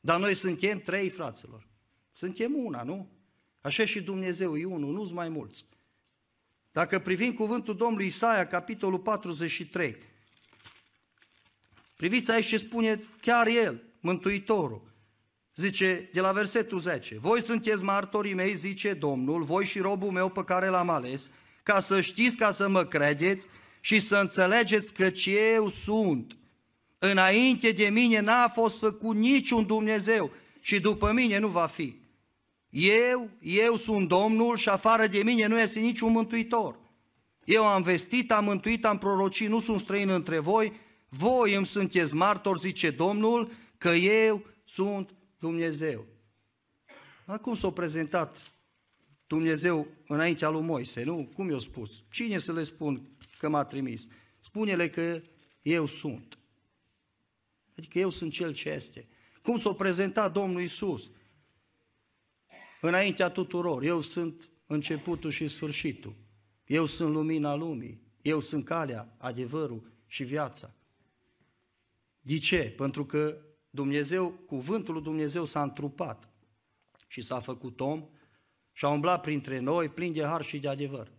Dar 0.00 0.18
noi 0.20 0.34
suntem 0.34 0.80
trei, 0.80 1.08
fraților. 1.08 1.68
Suntem 2.12 2.54
una, 2.54 2.82
nu? 2.82 3.10
Așa 3.60 3.84
și 3.84 4.00
Dumnezeu 4.00 4.56
e 4.56 4.64
unul, 4.64 4.92
nu-s 4.92 5.10
mai 5.10 5.28
mulți. 5.28 5.64
Dacă 6.76 6.98
privim 6.98 7.32
cuvântul 7.32 7.76
Domnului 7.76 8.06
Isaia, 8.06 8.46
capitolul 8.46 8.98
43, 8.98 9.96
priviți 11.96 12.30
aici 12.30 12.46
ce 12.46 12.56
spune 12.56 13.02
chiar 13.20 13.46
el, 13.46 13.82
Mântuitorul. 14.00 14.82
Zice, 15.54 16.10
de 16.12 16.20
la 16.20 16.32
versetul 16.32 16.78
10, 16.78 17.18
Voi 17.18 17.42
sunteți 17.42 17.82
martorii 17.82 18.34
mei, 18.34 18.54
zice 18.56 18.92
Domnul, 18.94 19.42
voi 19.42 19.64
și 19.64 19.78
robul 19.78 20.10
meu 20.10 20.28
pe 20.28 20.44
care 20.44 20.68
l-am 20.68 20.88
ales, 20.88 21.30
ca 21.62 21.80
să 21.80 22.00
știți, 22.00 22.36
ca 22.36 22.50
să 22.50 22.68
mă 22.68 22.84
credeți 22.84 23.46
și 23.80 23.98
să 23.98 24.16
înțelegeți 24.16 24.92
că 24.92 25.10
ce 25.10 25.52
eu 25.52 25.68
sunt. 25.68 26.36
Înainte 26.98 27.70
de 27.70 27.88
mine 27.88 28.20
n-a 28.20 28.48
fost 28.48 28.78
făcut 28.78 29.16
niciun 29.16 29.66
Dumnezeu 29.66 30.30
și 30.60 30.80
după 30.80 31.12
mine 31.12 31.38
nu 31.38 31.48
va 31.48 31.66
fi. 31.66 32.04
Eu, 32.70 33.30
eu 33.40 33.76
sunt 33.76 34.08
Domnul 34.08 34.56
și 34.56 34.68
afară 34.68 35.06
de 35.06 35.22
mine 35.22 35.46
nu 35.46 35.60
este 35.60 35.80
niciun 35.80 36.12
mântuitor. 36.12 36.78
Eu 37.44 37.64
am 37.64 37.82
vestit, 37.82 38.32
am 38.32 38.44
mântuit, 38.44 38.84
am 38.84 38.98
prorocit, 38.98 39.48
nu 39.48 39.60
sunt 39.60 39.80
străin 39.80 40.08
între 40.08 40.38
voi, 40.38 40.72
voi 41.08 41.54
îmi 41.54 41.66
sunteți 41.66 42.14
martori, 42.14 42.60
zice 42.60 42.90
Domnul, 42.90 43.50
că 43.78 43.88
eu 43.88 44.46
sunt 44.64 45.14
Dumnezeu. 45.38 46.06
Acum 47.24 47.54
s-a 47.54 47.70
prezentat 47.70 48.42
Dumnezeu 49.26 49.86
înaintea 50.06 50.48
lui 50.48 50.62
Moise, 50.62 51.02
nu? 51.02 51.30
Cum 51.34 51.50
i-a 51.50 51.58
spus? 51.58 52.02
Cine 52.10 52.38
să 52.38 52.52
le 52.52 52.62
spun 52.62 53.08
că 53.38 53.48
m-a 53.48 53.64
trimis? 53.64 54.06
Spune-le 54.40 54.88
că 54.88 55.22
eu 55.62 55.86
sunt. 55.86 56.38
Adică 57.78 57.98
eu 57.98 58.10
sunt 58.10 58.32
Cel 58.32 58.52
ce 58.52 58.70
este. 58.70 59.08
Cum 59.42 59.56
s-a 59.56 59.72
prezentat 59.72 60.32
Domnul 60.32 60.60
Isus? 60.60 61.10
Înaintea 62.86 63.28
tuturor. 63.28 63.82
Eu 63.82 64.00
sunt 64.00 64.50
începutul 64.66 65.30
și 65.30 65.48
sfârșitul. 65.48 66.14
Eu 66.66 66.86
sunt 66.86 67.12
lumina 67.12 67.54
lumii. 67.54 68.02
Eu 68.22 68.40
sunt 68.40 68.64
calea, 68.64 69.14
adevărul 69.18 69.92
și 70.06 70.24
viața. 70.24 70.74
De 72.20 72.38
ce? 72.38 72.74
Pentru 72.76 73.04
că 73.04 73.38
Dumnezeu, 73.70 74.30
cuvântul 74.30 74.94
lui 74.94 75.02
Dumnezeu 75.02 75.44
s-a 75.44 75.62
întrupat 75.62 76.28
și 77.06 77.22
s-a 77.22 77.40
făcut 77.40 77.80
om 77.80 78.08
și 78.72 78.84
a 78.84 78.88
umblat 78.88 79.20
printre 79.20 79.58
noi 79.58 79.88
plin 79.88 80.12
de 80.12 80.22
har 80.22 80.42
și 80.42 80.58
de 80.58 80.68
adevăr. 80.68 81.12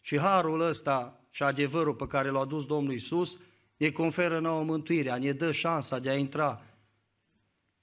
Și 0.00 0.18
harul 0.18 0.60
ăsta 0.60 1.24
și 1.30 1.42
adevărul 1.42 1.94
pe 1.94 2.06
care 2.06 2.28
l-a 2.28 2.40
adus 2.40 2.66
Domnul 2.66 2.92
Isus 2.92 3.38
ne 3.76 3.90
conferă 3.90 4.40
nouă 4.40 4.64
mântuirea, 4.64 5.16
ne 5.18 5.32
dă 5.32 5.52
șansa 5.52 5.98
de 5.98 6.10
a 6.10 6.16
intra 6.16 6.62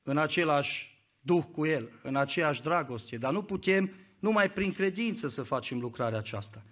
în 0.04 0.18
același 0.18 0.95
duh 1.26 1.44
cu 1.52 1.66
El, 1.66 2.00
în 2.04 2.16
aceeași 2.16 2.62
dragoste, 2.62 3.18
dar 3.18 3.34
nu 3.34 3.44
putem 3.44 3.94
numai 4.20 4.52
prin 4.52 4.72
credință 4.72 5.28
să 5.28 5.44
facem 5.44 5.80
lucrarea 5.80 6.18
aceasta. 6.18 6.64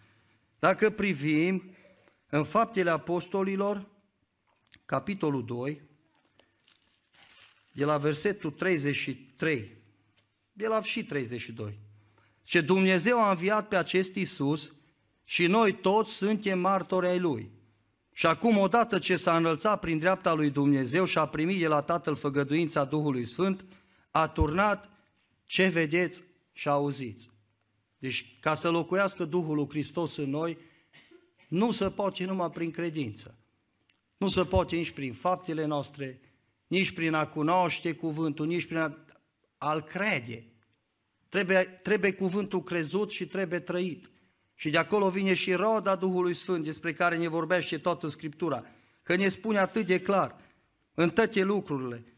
Dacă 0.60 0.89
privim 0.89 1.75
în 2.29 2.43
Faptele 2.43 2.89
Apostolilor, 2.89 3.88
capitolul 4.86 5.45
2, 5.45 5.81
de 7.72 7.86
la 7.86 7.98
versetul 7.98 8.51
33, 8.51 9.77
de 10.51 10.67
la 10.67 10.81
și 10.81 11.03
32, 11.03 11.79
ce 12.43 12.62
Dumnezeu 12.62 13.24
a 13.24 13.29
înviat 13.29 13.67
pe 13.67 13.75
acest 13.75 14.15
Isus 14.15 14.72
și 15.24 15.48
noi 15.48 15.74
toți 15.74 16.12
suntem 16.12 16.60
martori 16.60 17.07
ai 17.07 17.19
Lui. 17.19 17.51
Și 18.12 18.25
acum, 18.25 18.57
odată 18.57 19.00
ce 19.00 19.15
s-a 19.15 19.38
înălțat 19.38 19.79
prin 19.79 20.00
dreapta 20.00 20.33
lui 20.33 20.50
Dumnezeu 20.50 21.05
și 21.05 21.17
a 21.17 21.25
primit 21.25 21.60
de 21.60 21.67
la 21.67 21.81
Tatăl 21.81 22.15
făgăduința 22.15 22.83
Duhului 22.86 23.25
Sfânt, 23.25 23.65
a 24.13 24.27
turnat 24.27 24.89
ce 25.46 25.67
vedeți 25.67 26.24
și 26.51 26.67
auziți. 26.67 27.29
Deci, 27.98 28.38
ca 28.39 28.53
să 28.53 28.70
locuiască 28.70 29.25
Duhul 29.25 29.55
lui 29.55 29.70
Hristos 29.70 30.17
în 30.17 30.29
noi, 30.29 30.58
nu 31.48 31.72
se 31.72 31.89
poate 31.89 32.25
numai 32.25 32.50
prin 32.50 32.72
credință. 32.72 33.38
Nu 34.17 34.27
se 34.27 34.46
poate 34.46 34.75
nici 34.75 34.91
prin 34.91 35.13
faptele 35.13 35.65
noastre, 35.65 36.22
nici 36.67 36.91
prin 36.91 37.13
a 37.13 37.27
cunoaște 37.27 37.93
cuvântul, 37.93 38.46
nici 38.46 38.65
prin 38.65 38.77
a, 38.77 38.98
a-l 39.58 39.82
crede. 39.82 40.46
Trebuie, 41.29 41.63
trebuie 41.63 42.13
cuvântul 42.13 42.63
crezut 42.63 43.12
și 43.12 43.27
trebuie 43.27 43.60
trăit. 43.60 44.10
Și 44.55 44.70
de 44.70 44.77
acolo 44.77 45.10
vine 45.10 45.34
și 45.34 45.53
roda 45.53 45.96
Duhului 45.96 46.34
Sfânt 46.34 46.63
despre 46.63 46.93
care 46.93 47.17
ne 47.17 47.27
vorbește 47.27 47.77
toată 47.77 48.08
Scriptura. 48.08 48.65
Că 49.03 49.15
ne 49.15 49.27
spune 49.27 49.58
atât 49.58 49.86
de 49.86 50.01
clar, 50.01 50.36
în 50.93 51.10
toate 51.10 51.41
lucrurile, 51.41 52.12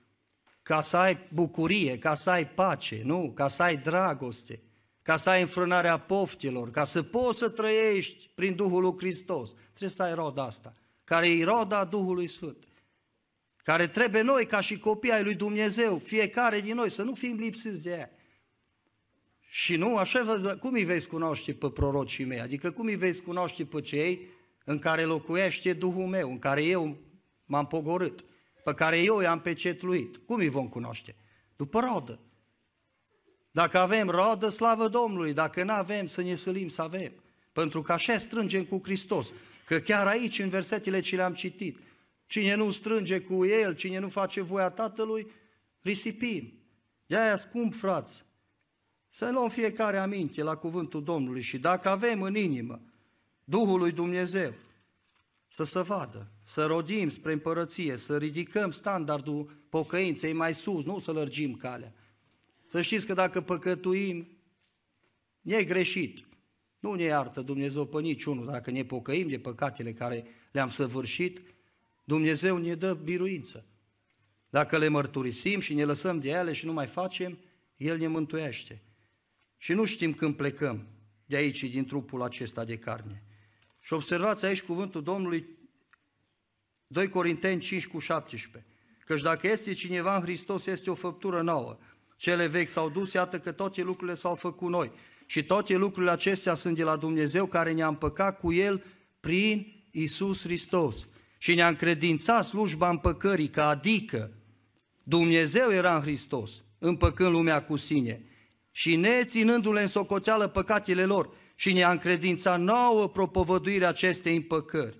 ca 0.66 0.82
să 0.82 0.98
ai 0.98 1.28
bucurie, 1.34 1.98
ca 1.98 2.16
să 2.16 2.30
ai 2.30 2.48
pace, 2.48 3.02
nu? 3.04 3.32
Ca 3.36 3.48
să 3.48 3.64
ai 3.64 3.78
dragoste, 3.78 4.62
ca 5.02 5.18
să 5.18 5.30
ai 5.30 5.42
înfrânarea 5.42 5.98
poftilor, 5.98 6.72
ca 6.72 6.84
să 6.84 7.04
poți 7.04 7.38
să 7.38 7.50
trăiești 7.50 8.30
prin 8.36 8.56
Duhul 8.56 8.82
lui 8.82 8.96
Hristos. 8.98 9.54
Trebuie 9.68 9.90
să 9.90 10.04
ai 10.04 10.14
roda 10.14 10.44
asta, 10.44 10.74
care 11.04 11.30
e 11.30 11.44
roda 11.44 11.86
Duhului 11.86 12.28
Sfânt, 12.28 12.68
care 13.64 13.88
trebuie 13.88 14.22
noi, 14.22 14.46
ca 14.46 14.60
și 14.60 14.80
copii 14.80 15.12
ai 15.12 15.24
lui 15.24 15.36
Dumnezeu, 15.36 15.98
fiecare 15.98 16.60
din 16.60 16.76
noi, 16.76 16.90
să 16.90 17.02
nu 17.02 17.14
fim 17.14 17.36
lipsiți 17.36 17.82
de 17.82 17.90
ea. 17.90 18.12
Și 19.40 19.76
nu, 19.76 19.98
așa, 19.98 20.56
cum 20.60 20.74
îi 20.74 20.84
veți 20.84 21.08
cunoaște 21.08 21.54
pe 21.54 21.70
prorocii 21.70 22.26
mei? 22.26 22.40
Adică 22.40 22.72
cum 22.72 22.86
îi 22.86 22.96
veți 22.96 23.22
cunoaște 23.22 23.66
pe 23.66 23.82
cei 23.82 24.28
în 24.64 24.80
care 24.80 25.04
locuiește 25.04 25.74
Duhul 25.74 26.06
meu, 26.06 26.32
în 26.32 26.40
care 26.40 26.64
eu 26.64 26.98
m-am 27.46 27.68
pogorât, 27.68 28.26
pe 28.66 28.74
care 28.74 29.00
eu 29.02 29.20
i-am 29.20 29.42
pecetluit? 29.42 30.18
Cum 30.18 30.36
îi 30.36 30.50
vom 30.50 30.70
cunoaște? 30.70 31.16
După 31.56 31.80
rodă. 31.80 32.20
Dacă 33.52 33.78
avem 33.78 34.10
rodă, 34.10 34.50
slavă 34.50 34.88
Domnului, 34.88 35.34
dacă 35.34 35.64
nu 35.64 35.74
avem, 35.74 36.06
să 36.06 36.22
ne 36.22 36.36
sălim 36.36 36.68
să 36.68 36.82
avem. 36.82 37.12
Pentru 37.52 37.82
că 37.82 37.92
așa 37.92 38.18
strângem 38.18 38.66
cu 38.66 38.80
Hristos. 38.84 39.32
Că 39.66 39.80
chiar 39.80 40.08
aici, 40.08 40.40
în 40.40 40.50
versetele 40.50 41.00
ce 41.00 41.16
le-am 41.16 41.34
citit, 41.34 41.80
cine 42.26 42.56
nu 42.56 42.72
strânge 42.72 43.20
cu 43.20 43.46
El, 43.46 43.76
cine 43.76 44.00
nu 44.00 44.08
face 44.08 44.42
voia 44.42 44.70
Tatălui, 44.70 45.32
risipim. 45.82 46.54
De-aia, 47.06 47.36
scump 47.36 47.74
frați, 47.74 48.26
să 49.10 49.32
luăm 49.32 49.50
fiecare 49.50 49.98
aminte 49.98 50.44
la 50.44 50.56
cuvântul 50.56 51.04
Domnului 51.04 51.42
și 51.42 51.58
dacă 51.58 51.90
avem 51.90 52.22
în 52.22 52.36
inimă 52.36 52.82
Duhul 53.44 53.80
lui 53.80 53.92
Dumnezeu, 53.92 54.54
să 55.56 55.64
se 55.64 55.82
vadă, 55.82 56.32
să 56.44 56.66
rodim 56.66 57.10
spre 57.10 57.32
împărăție, 57.32 57.98
să 57.98 58.18
ridicăm 58.18 58.72
standardul 58.72 59.66
pocăinței 59.70 60.34
mai 60.34 60.54
sus, 60.54 60.86
nu 60.86 61.00
să 61.00 61.12
lărgim 61.12 61.54
calea. 61.54 61.94
Să 62.66 62.82
știți 62.82 63.06
că 63.06 63.14
dacă 63.14 63.42
păcătuim, 63.42 64.28
ne 65.42 65.64
greșit. 65.64 66.28
Nu 66.80 66.94
ne 66.94 67.04
iartă 67.04 67.42
Dumnezeu 67.42 67.86
pe 67.86 68.02
niciunul 68.02 68.46
dacă 68.46 68.72
ne 68.72 68.84
pocăim 68.84 69.28
de 69.28 69.40
păcatele 69.40 69.94
care 69.94 70.26
le-am 70.52 70.70
săvârșit, 70.70 71.42
Dumnezeu 72.04 72.58
ne 72.58 72.76
dă 72.76 72.94
biruință. 72.94 73.66
Dacă 74.50 74.78
le 74.78 74.88
mărturisim 74.88 75.60
și 75.60 75.74
ne 75.74 75.84
lăsăm 75.84 76.20
de 76.20 76.30
ele 76.30 76.54
și 76.54 76.66
nu 76.66 76.74
mai 76.74 76.88
facem, 76.88 77.38
El 77.78 77.98
ne 77.98 78.08
mântuiește. 78.08 78.82
Și 79.58 79.74
nu 79.74 79.86
știm 79.86 80.14
când 80.14 80.36
plecăm 80.36 80.88
de 81.26 81.36
aici, 81.36 81.64
din 81.64 81.86
trupul 81.86 82.22
acesta 82.22 82.64
de 82.64 82.78
carne. 82.78 83.25
Și 83.86 83.94
observați 83.94 84.46
aici 84.46 84.62
cuvântul 84.62 85.04
Domnului 85.04 85.46
2 86.88 87.10
Corinteni 87.10 87.62
5 87.62 87.88
cu 87.88 88.00
17. 88.00 88.72
Căci 89.06 89.22
dacă 89.22 89.48
este 89.48 89.74
cineva 89.74 90.16
în 90.16 90.22
Hristos, 90.22 90.66
este 90.66 90.90
o 90.90 90.94
făptură 90.94 91.42
nouă. 91.42 91.78
Cele 92.18 92.48
vechi 92.48 92.68
s-au 92.68 92.90
dus, 92.90 93.14
iată 93.14 93.40
că 93.40 93.52
toate 93.52 93.82
lucrurile 93.82 94.16
s-au 94.16 94.36
făcut 94.36 94.70
noi. 94.70 94.92
Și 95.26 95.44
toate 95.44 95.76
lucrurile 95.76 96.12
acestea 96.12 96.54
sunt 96.54 96.76
de 96.76 96.84
la 96.84 96.96
Dumnezeu 96.96 97.46
care 97.46 97.72
ne-a 97.72 97.88
împăcat 97.88 98.40
cu 98.40 98.54
El 98.54 98.84
prin 99.20 99.86
Isus 99.92 100.42
Hristos. 100.42 101.08
Și 101.38 101.54
ne-a 101.54 101.68
încredințat 101.68 102.46
slujba 102.46 102.90
împăcării, 102.90 103.50
că 103.50 103.62
adică 103.62 104.32
Dumnezeu 105.04 105.72
era 105.72 105.96
în 105.96 106.02
Hristos, 106.02 106.64
împăcând 106.80 107.32
lumea 107.32 107.64
cu 107.64 107.76
sine 107.76 108.26
și 108.72 108.96
ne 108.96 109.24
ținându-le 109.24 109.82
în 109.82 109.88
socoteală 109.88 110.48
păcatele 110.48 111.06
lor 111.06 111.30
și 111.56 111.74
ne-a 111.74 111.92
încredințat 111.92 112.60
nouă 112.60 113.10
propovăduirea 113.10 113.88
acestei 113.88 114.36
împăcări. 114.36 115.00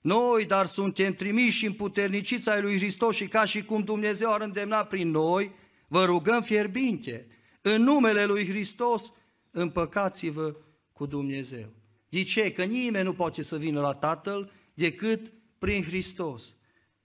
Noi, 0.00 0.44
dar 0.44 0.66
suntem 0.66 1.12
trimiși 1.12 1.66
în 1.66 1.72
puternicița 1.72 2.52
ai 2.52 2.60
lui 2.60 2.76
Hristos 2.76 3.16
și 3.16 3.28
ca 3.28 3.44
și 3.44 3.64
cum 3.64 3.80
Dumnezeu 3.80 4.32
ar 4.32 4.40
îndemna 4.40 4.84
prin 4.84 5.10
noi, 5.10 5.52
vă 5.88 6.04
rugăm 6.04 6.42
fierbinte, 6.42 7.26
în 7.60 7.82
numele 7.82 8.24
lui 8.24 8.48
Hristos, 8.48 9.12
împăcați-vă 9.50 10.56
cu 10.92 11.06
Dumnezeu. 11.06 11.72
De 12.08 12.22
ce? 12.22 12.52
Că 12.52 12.64
nimeni 12.64 13.04
nu 13.04 13.12
poate 13.12 13.42
să 13.42 13.58
vină 13.58 13.80
la 13.80 13.94
Tatăl 13.94 14.52
decât 14.74 15.32
prin 15.58 15.82
Hristos. 15.82 16.54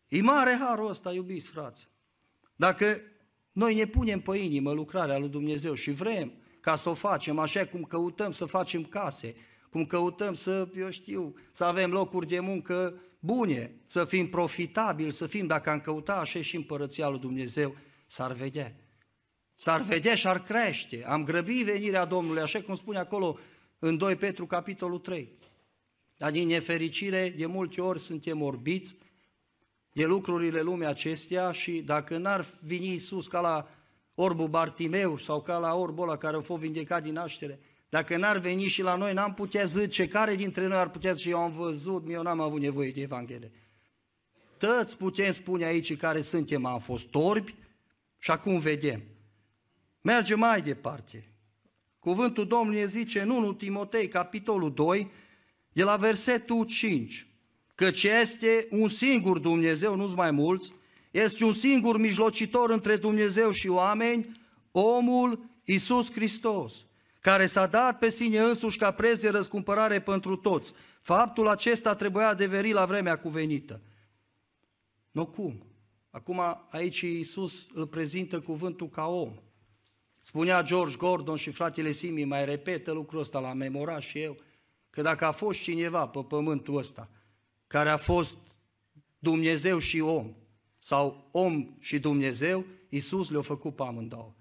E 0.08 0.21
mare 0.21 0.58
harul 0.60 0.89
ăsta, 0.89 1.13
iubiți 1.13 1.47
frați. 1.47 1.88
Dacă 2.55 3.01
noi 3.51 3.75
ne 3.75 3.86
punem 3.86 4.19
pe 4.19 4.38
inimă 4.38 4.71
lucrarea 4.71 5.17
lui 5.17 5.29
Dumnezeu 5.29 5.73
și 5.73 5.91
vrem 5.91 6.34
ca 6.65 6.75
să 6.75 6.89
o 6.89 6.93
facem 6.93 7.39
așa 7.39 7.65
cum 7.65 7.84
căutăm 7.84 8.32
să 8.32 8.45
facem 8.45 8.84
case, 8.84 9.36
cum 9.69 9.86
căutăm 9.86 10.34
să, 10.34 10.67
eu 10.78 10.89
știu, 10.89 11.36
să 11.51 11.63
avem 11.63 11.91
locuri 11.91 12.28
de 12.28 12.39
muncă 12.39 13.01
bune, 13.19 13.71
să 13.86 14.06
fim 14.06 14.30
profitabili, 14.30 15.12
să 15.12 15.28
fim, 15.28 15.47
dacă 15.47 15.69
am 15.69 15.80
căuta 15.80 16.13
așa 16.13 16.41
și 16.41 16.56
împărăția 16.56 17.10
lui 17.10 17.19
Dumnezeu, 17.19 17.75
s-ar 18.06 18.34
vedea. 18.34 18.75
S-ar 19.56 19.82
vedea 19.82 20.15
și 20.15 20.28
ar 20.28 20.43
crește. 20.43 21.04
Am 21.08 21.23
grăbit 21.23 21.65
venirea 21.65 22.06
Domnului, 22.06 22.41
așa 22.41 22.62
cum 22.62 22.75
spune 22.75 22.97
acolo 22.97 23.38
în 23.80 23.97
2 23.97 24.15
Petru, 24.15 24.45
capitolul 24.45 24.99
3. 24.99 25.32
Dar 26.17 26.32
din 26.32 26.47
nefericire, 26.47 27.34
de 27.38 27.45
multe 27.45 27.82
ori 27.82 27.99
suntem 27.99 28.41
orbiți 28.41 28.95
de 29.91 30.06
lucrurile 30.06 30.62
lumii 30.62 30.88
acestea 30.88 31.51
și 31.51 31.71
dacă 31.71 32.17
n-ar 32.17 32.45
veni 32.62 32.88
Iisus 32.88 33.28
ca 33.28 33.39
la 33.39 33.69
orbul 34.15 34.47
Bartimeu 34.47 35.17
sau 35.17 35.41
ca 35.41 35.58
la 35.58 35.75
orbul 35.75 36.04
ăla 36.04 36.17
care 36.17 36.38
a 36.38 36.39
fost 36.39 36.62
vindecat 36.62 37.04
din 37.04 37.13
naștere, 37.13 37.60
dacă 37.89 38.17
n-ar 38.17 38.38
veni 38.38 38.67
și 38.67 38.82
la 38.82 38.95
noi, 38.95 39.13
n-am 39.13 39.34
putea 39.34 39.63
zice 39.63 40.08
care 40.08 40.36
dintre 40.36 40.67
noi 40.67 40.78
ar 40.78 40.89
putea 40.89 41.12
zice, 41.12 41.30
eu 41.30 41.38
am 41.38 41.51
văzut, 41.51 42.10
eu 42.10 42.21
n-am 42.21 42.39
avut 42.39 42.60
nevoie 42.60 42.91
de 42.91 43.01
Evanghelie. 43.01 43.51
Toți 44.58 44.97
putem 44.97 45.32
spune 45.32 45.65
aici 45.65 45.97
care 45.97 46.21
suntem, 46.21 46.65
am 46.65 46.80
fost 46.80 47.06
torbi 47.06 47.56
și 48.17 48.32
acum 48.32 48.60
vedem. 48.60 49.04
Mergem 50.01 50.39
mai 50.39 50.62
departe. 50.62 51.30
Cuvântul 51.99 52.47
Domnului 52.47 52.88
zice 52.88 53.21
în 53.21 53.30
1 53.30 53.54
Timotei, 53.54 54.08
capitolul 54.08 54.73
2, 54.73 55.12
de 55.71 55.84
la 55.84 55.95
versetul 55.95 56.65
5 56.65 57.28
căci 57.75 58.04
este 58.04 58.67
un 58.69 58.88
singur 58.88 59.39
Dumnezeu, 59.39 59.95
nu-s 59.95 60.13
mai 60.13 60.32
mulți, 60.32 60.73
este 61.15 61.43
un 61.43 61.54
singur 61.54 61.97
mijlocitor 61.97 62.69
între 62.69 62.95
Dumnezeu 62.95 63.51
și 63.51 63.67
oameni, 63.67 64.41
omul 64.71 65.49
Iisus 65.63 66.12
Hristos, 66.12 66.86
care 67.19 67.45
s-a 67.45 67.67
dat 67.67 67.97
pe 67.99 68.10
sine 68.10 68.39
însuși 68.39 68.78
ca 68.78 68.91
preț 68.91 69.19
de 69.19 69.30
răscumpărare 69.30 70.01
pentru 70.01 70.36
toți. 70.36 70.73
Faptul 71.01 71.47
acesta 71.47 71.95
trebuia 71.95 72.28
adeveri 72.28 72.71
la 72.71 72.86
vremea 72.86 73.19
cuvenită. 73.19 73.82
Nu 75.12 75.25
cum? 75.25 75.65
Acum 76.10 76.41
aici 76.69 77.01
Iisus 77.01 77.67
îl 77.73 77.88
prezintă 77.88 78.39
cuvântul 78.39 78.89
ca 78.89 79.08
om. 79.08 79.34
Spunea 80.19 80.62
George 80.62 80.97
Gordon 80.97 81.36
și 81.36 81.51
fratele 81.51 81.91
Simi, 81.91 82.23
mai 82.23 82.45
repetă 82.45 82.91
lucrul 82.91 83.19
ăsta, 83.19 83.39
l-am 83.39 83.58
memorat 83.58 84.01
și 84.01 84.19
eu, 84.19 84.38
că 84.89 85.01
dacă 85.01 85.25
a 85.25 85.32
fost 85.32 85.60
cineva 85.60 86.08
pe 86.08 86.19
pământul 86.28 86.78
ăsta 86.78 87.10
care 87.67 87.89
a 87.89 87.97
fost 87.97 88.38
Dumnezeu 89.19 89.78
și 89.78 89.99
om, 89.99 90.36
sau 90.86 91.28
om 91.32 91.76
și 91.80 92.00
Dumnezeu, 92.00 92.65
Iisus 92.89 93.30
le-a 93.30 93.41
făcut 93.41 93.76
pe 93.76 93.84
amândouă. 93.84 94.34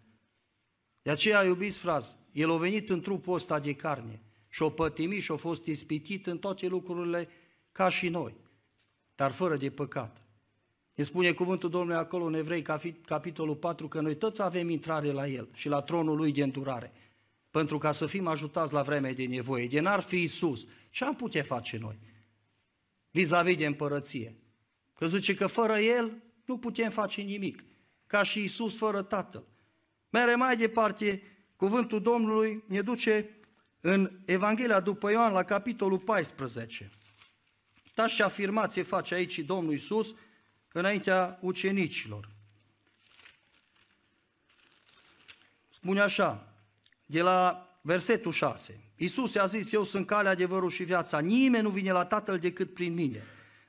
De 1.03 1.11
aceea, 1.11 1.45
iubiți 1.45 1.79
frați, 1.79 2.17
El 2.33 2.51
a 2.51 2.57
venit 2.57 2.91
în 2.91 3.01
trupul 3.01 3.35
ăsta 3.35 3.59
de 3.59 3.75
carne 3.75 4.23
și 4.49 4.63
o 4.63 4.71
pătimit 4.71 5.23
și 5.23 5.33
a 5.33 5.37
fost 5.37 5.67
ispitit 5.67 6.27
în 6.27 6.39
toate 6.39 6.67
lucrurile 6.67 7.29
ca 7.73 7.89
și 7.89 8.09
noi, 8.09 8.35
dar 9.15 9.33
fără 9.33 9.57
de 9.57 9.71
păcat. 9.71 10.27
Ne 10.95 11.05
spune 11.05 11.33
cuvântul 11.33 11.71
Domnului 11.71 12.01
acolo 12.01 12.25
în 12.25 12.35
Evrei, 12.35 12.63
capitolul 13.05 13.57
4, 13.57 13.89
că 13.89 14.01
noi 14.01 14.17
toți 14.17 14.43
avem 14.43 14.69
intrare 14.69 15.11
la 15.11 15.29
El 15.29 15.49
și 15.53 15.69
la 15.69 15.83
tronul 15.83 16.17
Lui 16.17 16.33
de 16.33 16.43
îndurare, 16.43 16.93
pentru 17.51 17.79
ca 17.79 17.93
să 17.93 18.07
fim 18.07 18.27
ajutați 18.27 18.73
la 18.73 18.83
vremea 18.83 19.15
de 19.15 19.27
nevoie. 19.27 19.67
De 19.67 19.81
n-ar 19.81 20.01
fi 20.01 20.23
Isus, 20.23 20.67
ce 20.91 21.05
am 21.05 21.17
putea 21.17 21.43
face 21.43 21.77
noi? 21.77 21.99
Vis-a-vis 23.11 23.57
de 23.57 23.67
împărăție. 23.67 24.37
Că 24.95 25.07
zice 25.07 25.35
că 25.35 25.47
fără 25.47 25.73
El 25.73 26.23
nu 26.45 26.59
putem 26.59 26.91
face 26.91 27.21
nimic, 27.21 27.65
ca 28.07 28.23
și 28.23 28.43
Isus 28.43 28.77
fără 28.77 29.03
Tatăl. 29.03 29.45
Mere 30.11 30.35
mai 30.35 30.57
departe, 30.57 31.23
cuvântul 31.57 32.03
Domnului 32.03 32.65
ne 32.67 32.81
duce 32.81 33.39
în 33.81 34.19
Evanghelia 34.25 34.81
după 34.81 35.11
Ioan 35.11 35.33
la 35.33 35.43
capitolul 35.43 35.99
14. 35.99 36.91
Da 37.95 38.07
și 38.07 38.23
afirmație 38.23 38.83
face 38.83 39.15
aici 39.15 39.39
Domnul 39.39 39.73
Isus 39.73 40.15
înaintea 40.73 41.39
ucenicilor. 41.41 42.29
Spune 45.71 46.01
așa, 46.01 46.55
de 47.07 47.23
la 47.23 47.69
versetul 47.81 48.33
6. 48.33 48.81
Iisus 48.97 49.35
i-a 49.35 49.47
zis, 49.47 49.73
eu 49.73 49.85
sunt 49.85 50.07
calea, 50.07 50.31
adevărul 50.31 50.71
și 50.71 50.83
viața. 50.83 51.19
Nimeni 51.19 51.63
nu 51.63 51.71
vine 51.71 51.93
la 51.93 52.05
Tatăl 52.05 52.39
decât 52.39 52.75
prin 52.75 52.95
mine. 52.95 53.23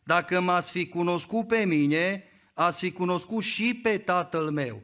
Dacă 0.04 0.40
m-ați 0.40 0.72
fi 0.72 0.88
cunoscut 0.88 1.48
pe 1.48 1.66
mine, 1.66 2.24
ați 2.56 2.80
fi 2.80 2.92
cunoscut 2.92 3.44
și 3.44 3.74
pe 3.74 3.98
Tatăl 3.98 4.50
meu. 4.50 4.82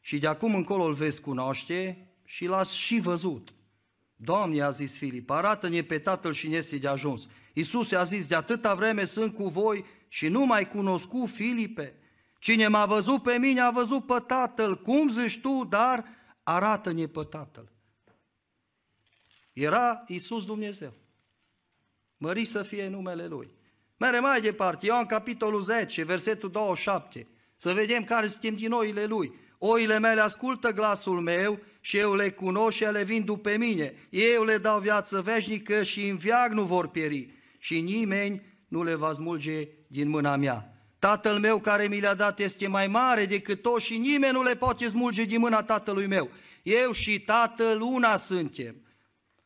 Și 0.00 0.18
de 0.18 0.26
acum 0.26 0.54
încolo 0.54 0.84
îl 0.84 0.92
veți 0.92 1.20
cunoaște 1.20 2.10
și 2.24 2.46
l-ați 2.46 2.76
și 2.76 3.00
văzut. 3.00 3.54
Doamne, 4.16 4.60
a 4.60 4.70
zis 4.70 4.96
Filip, 4.96 5.30
arată-ne 5.30 5.82
pe 5.82 5.98
Tatăl 5.98 6.32
și 6.32 6.48
ne 6.48 6.56
este 6.56 6.76
de 6.76 6.88
ajuns. 6.88 7.26
Iisus 7.52 7.90
i-a 7.90 8.04
zis, 8.04 8.26
de 8.26 8.34
atâta 8.34 8.74
vreme 8.74 9.04
sunt 9.04 9.34
cu 9.34 9.48
voi 9.48 9.84
și 10.08 10.28
nu 10.28 10.44
mai 10.44 10.68
cunoscut 10.68 11.28
Filipe. 11.28 11.94
Cine 12.38 12.68
m-a 12.68 12.86
văzut 12.86 13.22
pe 13.22 13.38
mine 13.38 13.60
a 13.60 13.70
văzut 13.70 14.06
pe 14.06 14.22
Tatăl. 14.26 14.80
Cum 14.82 15.08
zici 15.08 15.40
tu, 15.40 15.64
dar 15.68 16.04
arată-ne 16.42 17.06
pe 17.06 17.22
Tatăl. 17.22 17.72
Era 19.52 20.04
Iisus 20.06 20.46
Dumnezeu. 20.46 20.92
Mări 22.16 22.44
să 22.44 22.62
fie 22.62 22.88
numele 22.88 23.26
Lui. 23.26 23.55
Mere 23.96 24.18
mai 24.18 24.40
departe, 24.40 24.86
Ioan 24.86 25.06
capitolul 25.06 25.60
10, 25.60 26.04
versetul 26.04 26.50
27, 26.50 27.26
să 27.56 27.72
vedem 27.72 28.04
care 28.04 28.26
suntem 28.26 28.54
din 28.54 28.72
oile 28.72 29.04
Lui. 29.04 29.32
Oile 29.58 29.98
mele 29.98 30.20
ascultă 30.20 30.72
glasul 30.72 31.20
meu 31.20 31.58
și 31.80 31.96
eu 31.96 32.14
le 32.14 32.30
cunosc 32.30 32.76
și 32.76 32.84
ele 32.84 33.02
vin 33.02 33.24
după 33.24 33.56
mine. 33.56 33.94
Eu 34.10 34.44
le 34.44 34.58
dau 34.58 34.80
viață 34.80 35.20
veșnică 35.20 35.82
și 35.82 36.08
în 36.08 36.16
viac 36.16 36.52
nu 36.52 36.62
vor 36.62 36.88
pieri 36.88 37.30
și 37.58 37.80
nimeni 37.80 38.42
nu 38.68 38.84
le 38.84 38.94
va 38.94 39.12
smulge 39.12 39.68
din 39.86 40.08
mâna 40.08 40.36
mea. 40.36 40.70
Tatăl 40.98 41.38
meu 41.38 41.60
care 41.60 41.86
mi 41.86 42.00
le-a 42.00 42.14
dat 42.14 42.38
este 42.38 42.66
mai 42.66 42.86
mare 42.86 43.26
decât 43.26 43.62
toți 43.62 43.84
și 43.84 43.96
nimeni 43.96 44.32
nu 44.32 44.42
le 44.42 44.56
poate 44.56 44.88
smulge 44.88 45.24
din 45.24 45.40
mâna 45.40 45.62
tatălui 45.62 46.06
meu. 46.06 46.30
Eu 46.62 46.92
și 46.92 47.20
tatăl 47.20 47.80
una 47.80 48.16
suntem. 48.16 48.76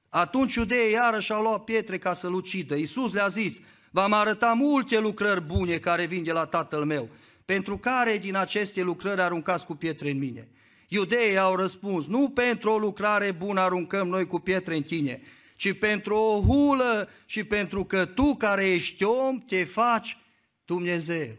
Atunci 0.08 0.54
iudeii 0.54 0.92
iarăși 0.92 1.32
au 1.32 1.42
luat 1.42 1.64
pietre 1.64 1.98
ca 1.98 2.12
să-l 2.12 2.34
ucidă. 2.34 2.74
Iisus 2.74 3.12
le-a 3.12 3.28
zis, 3.28 3.58
v-am 3.90 4.12
arătat 4.12 4.56
multe 4.56 4.98
lucrări 4.98 5.40
bune 5.40 5.78
care 5.78 6.06
vin 6.06 6.22
de 6.22 6.32
la 6.32 6.46
tatăl 6.46 6.84
meu, 6.84 7.08
pentru 7.44 7.78
care 7.78 8.18
din 8.18 8.36
aceste 8.36 8.82
lucrări 8.82 9.20
aruncați 9.20 9.66
cu 9.66 9.74
pietre 9.74 10.10
în 10.10 10.18
mine. 10.18 10.48
Iudeii 10.88 11.38
au 11.38 11.56
răspuns, 11.56 12.06
nu 12.06 12.30
pentru 12.30 12.70
o 12.70 12.78
lucrare 12.78 13.32
bună 13.32 13.60
aruncăm 13.60 14.08
noi 14.08 14.26
cu 14.26 14.38
pietre 14.38 14.76
în 14.76 14.82
tine, 14.82 15.22
ci 15.56 15.78
pentru 15.78 16.14
o 16.14 16.40
hulă 16.40 17.08
și 17.26 17.44
pentru 17.44 17.84
că 17.84 18.06
tu 18.06 18.34
care 18.34 18.68
ești 18.68 19.04
om 19.04 19.38
te 19.38 19.64
faci 19.64 20.18
Dumnezeu. 20.64 21.36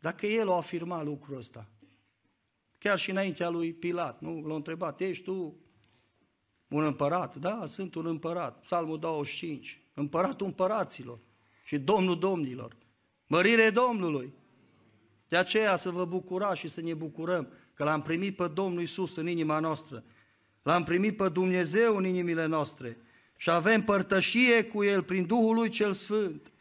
Dacă 0.00 0.26
el 0.26 0.50
a 0.50 0.56
afirmat 0.56 1.04
lucrul 1.04 1.36
ăsta, 1.36 1.68
chiar 2.78 2.98
și 2.98 3.10
înaintea 3.10 3.48
lui 3.48 3.72
Pilat, 3.72 4.20
nu? 4.20 4.42
L-a 4.46 4.54
întrebat, 4.54 5.00
ești 5.00 5.24
tu 5.24 5.56
un 6.68 6.84
împărat? 6.84 7.36
Da, 7.36 7.66
sunt 7.66 7.94
un 7.94 8.06
împărat. 8.06 8.60
Psalmul 8.60 8.98
25. 8.98 9.80
Împăratul 9.94 10.46
împăraților 10.46 11.18
și 11.64 11.78
Domnul 11.78 12.18
domnilor. 12.18 12.76
Mărire 13.26 13.70
Domnului. 13.70 14.32
De 15.28 15.36
aceea 15.36 15.76
să 15.76 15.90
vă 15.90 16.04
bucurați 16.04 16.60
și 16.60 16.68
să 16.68 16.80
ne 16.80 16.94
bucurăm 16.94 17.48
că 17.74 17.84
l-am 17.84 18.02
primit 18.02 18.36
pe 18.36 18.48
Domnul 18.48 18.82
Isus 18.82 19.16
în 19.16 19.28
inima 19.28 19.58
noastră. 19.58 20.04
L-am 20.62 20.84
primit 20.84 21.16
pe 21.16 21.28
Dumnezeu 21.28 21.96
în 21.96 22.04
inimile 22.04 22.46
noastre 22.46 22.98
și 23.36 23.50
avem 23.50 23.82
părtășie 23.82 24.64
cu 24.64 24.84
El 24.84 25.02
prin 25.02 25.26
Duhul 25.26 25.54
Lui 25.54 25.68
Cel 25.68 25.92
Sfânt. 25.92 26.52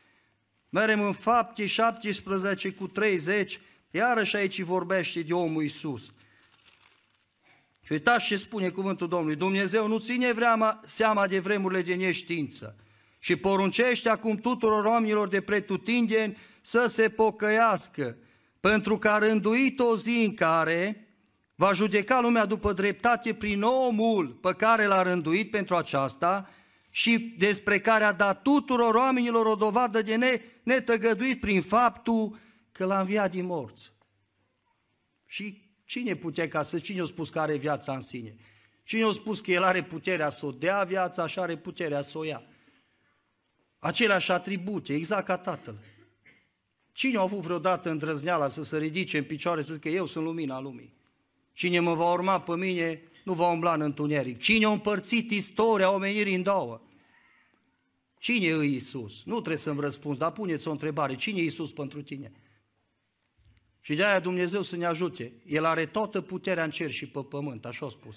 Merem 0.69 1.01
în 1.01 1.13
fapte 1.13 1.65
17 1.65 2.71
cu 2.71 2.87
30, 2.87 3.59
iarăși 3.91 4.35
aici 4.35 4.61
vorbește 4.61 5.21
de 5.21 5.33
omul 5.33 5.61
Iisus. 5.61 6.13
Și 7.86 7.91
uitați 7.91 8.26
ce 8.26 8.36
spune 8.36 8.69
cuvântul 8.69 9.08
Domnului, 9.08 9.36
Dumnezeu 9.36 9.88
nu 9.88 9.98
ține 9.98 10.34
vreama, 10.34 10.82
seama 10.86 11.28
de 11.28 11.39
vremurile 11.39 11.82
de 11.82 11.95
neștiință 11.95 12.76
și 13.19 13.36
poruncește 13.36 14.10
acum 14.10 14.36
tuturor 14.36 14.86
oamenilor 14.86 15.28
de 15.28 15.41
pretutindeni 15.41 16.38
să 16.62 16.88
se 16.88 17.10
pocăiască, 17.10 18.17
pentru 18.60 18.98
că 18.98 19.10
a 19.10 19.17
rânduit 19.17 19.80
o 19.80 19.98
zi 19.98 20.24
în 20.26 20.34
care 20.34 21.08
va 21.56 21.74
judeca 21.74 22.21
lumea 22.21 22.45
după 22.45 22.74
dreptate 22.74 23.34
prin 23.34 23.62
omul 23.62 24.28
pe 24.28 24.54
care 24.54 24.86
l-a 24.86 25.02
rânduit 25.02 25.52
pentru 25.52 25.76
aceasta 25.76 26.50
și 26.89 27.36
despre 27.38 27.80
care 27.80 28.04
a 28.04 28.13
dat 28.13 28.41
tuturor 28.41 28.95
oamenilor 28.95 29.45
o 29.45 29.56
dovadă 29.56 30.02
de 30.02 30.41
netăgăduit 30.63 31.39
prin 31.39 31.62
faptul 31.62 32.39
că 32.71 32.86
l-a 32.86 33.00
înviat 33.00 33.32
din 33.32 33.45
morți. 33.45 33.91
Și 35.26 35.65
cine 35.86 36.15
putea 36.15 36.48
ca 36.48 36.63
să, 36.63 36.80
cine 36.80 37.02
a 37.02 37.06
spus 37.06 37.30
că 37.30 37.39
are 37.39 37.58
viața 37.58 37.93
în 37.93 38.02
sine? 38.02 38.36
Cine 38.84 39.04
a 39.04 39.12
spus 39.12 39.39
că 39.39 39.52
el 39.52 39.63
are 39.63 39.84
puterea 39.84 40.30
să 40.30 40.45
o 40.45 40.52
dea 40.52 40.84
viața, 40.84 41.24
așa 41.24 41.41
are 41.41 41.58
puterea 41.58 42.02
să 42.02 42.17
o 42.17 42.24
ia? 42.24 42.43
Aceleași 43.80 44.32
atribute, 44.32 44.93
exact 44.93 45.26
ca 45.26 45.38
Tatăl. 45.38 45.80
Cine 46.91 47.17
a 47.17 47.21
avut 47.21 47.39
vreodată 47.39 47.89
îndrăzneala 47.89 48.48
să 48.48 48.63
se 48.63 48.78
ridice 48.78 49.17
în 49.17 49.24
picioare 49.24 49.62
să 49.62 49.74
zică 49.74 49.89
eu 49.89 50.06
sunt 50.06 50.26
lumina 50.26 50.60
lumii? 50.60 50.93
Cine 51.54 51.80
mă 51.80 51.93
va 51.93 52.12
urma 52.12 52.41
pe 52.41 52.56
mine 52.56 53.02
nu 53.24 53.34
va 53.34 53.52
umbla 53.52 53.74
în 53.74 53.82
întuneric. 53.82 54.39
Cine 54.39 54.65
a 54.65 54.69
împărțit 54.69 55.32
istoria 55.32 55.91
omenirii 55.91 56.36
în 56.36 56.43
două? 56.43 56.82
Cine 58.19 58.45
e 58.45 58.63
Iisus? 58.63 59.24
Nu 59.24 59.34
trebuie 59.34 59.58
să-mi 59.58 59.80
răspunzi, 59.80 60.19
dar 60.19 60.32
puneți 60.32 60.67
o 60.67 60.71
întrebare. 60.71 61.15
Cine 61.15 61.39
e 61.39 61.43
Iisus 61.43 61.71
pentru 61.71 62.02
tine? 62.02 62.32
Și 63.86 63.95
de 63.95 64.06
aia 64.06 64.19
Dumnezeu 64.19 64.62
să 64.62 64.76
ne 64.76 64.86
ajute. 64.86 65.34
El 65.45 65.65
are 65.65 65.86
toată 65.86 66.21
puterea 66.21 66.63
în 66.63 66.69
cer 66.69 66.91
și 66.91 67.08
pe 67.08 67.19
pământ, 67.19 67.65
așa 67.65 67.86
a 67.86 67.89
spus. 67.89 68.15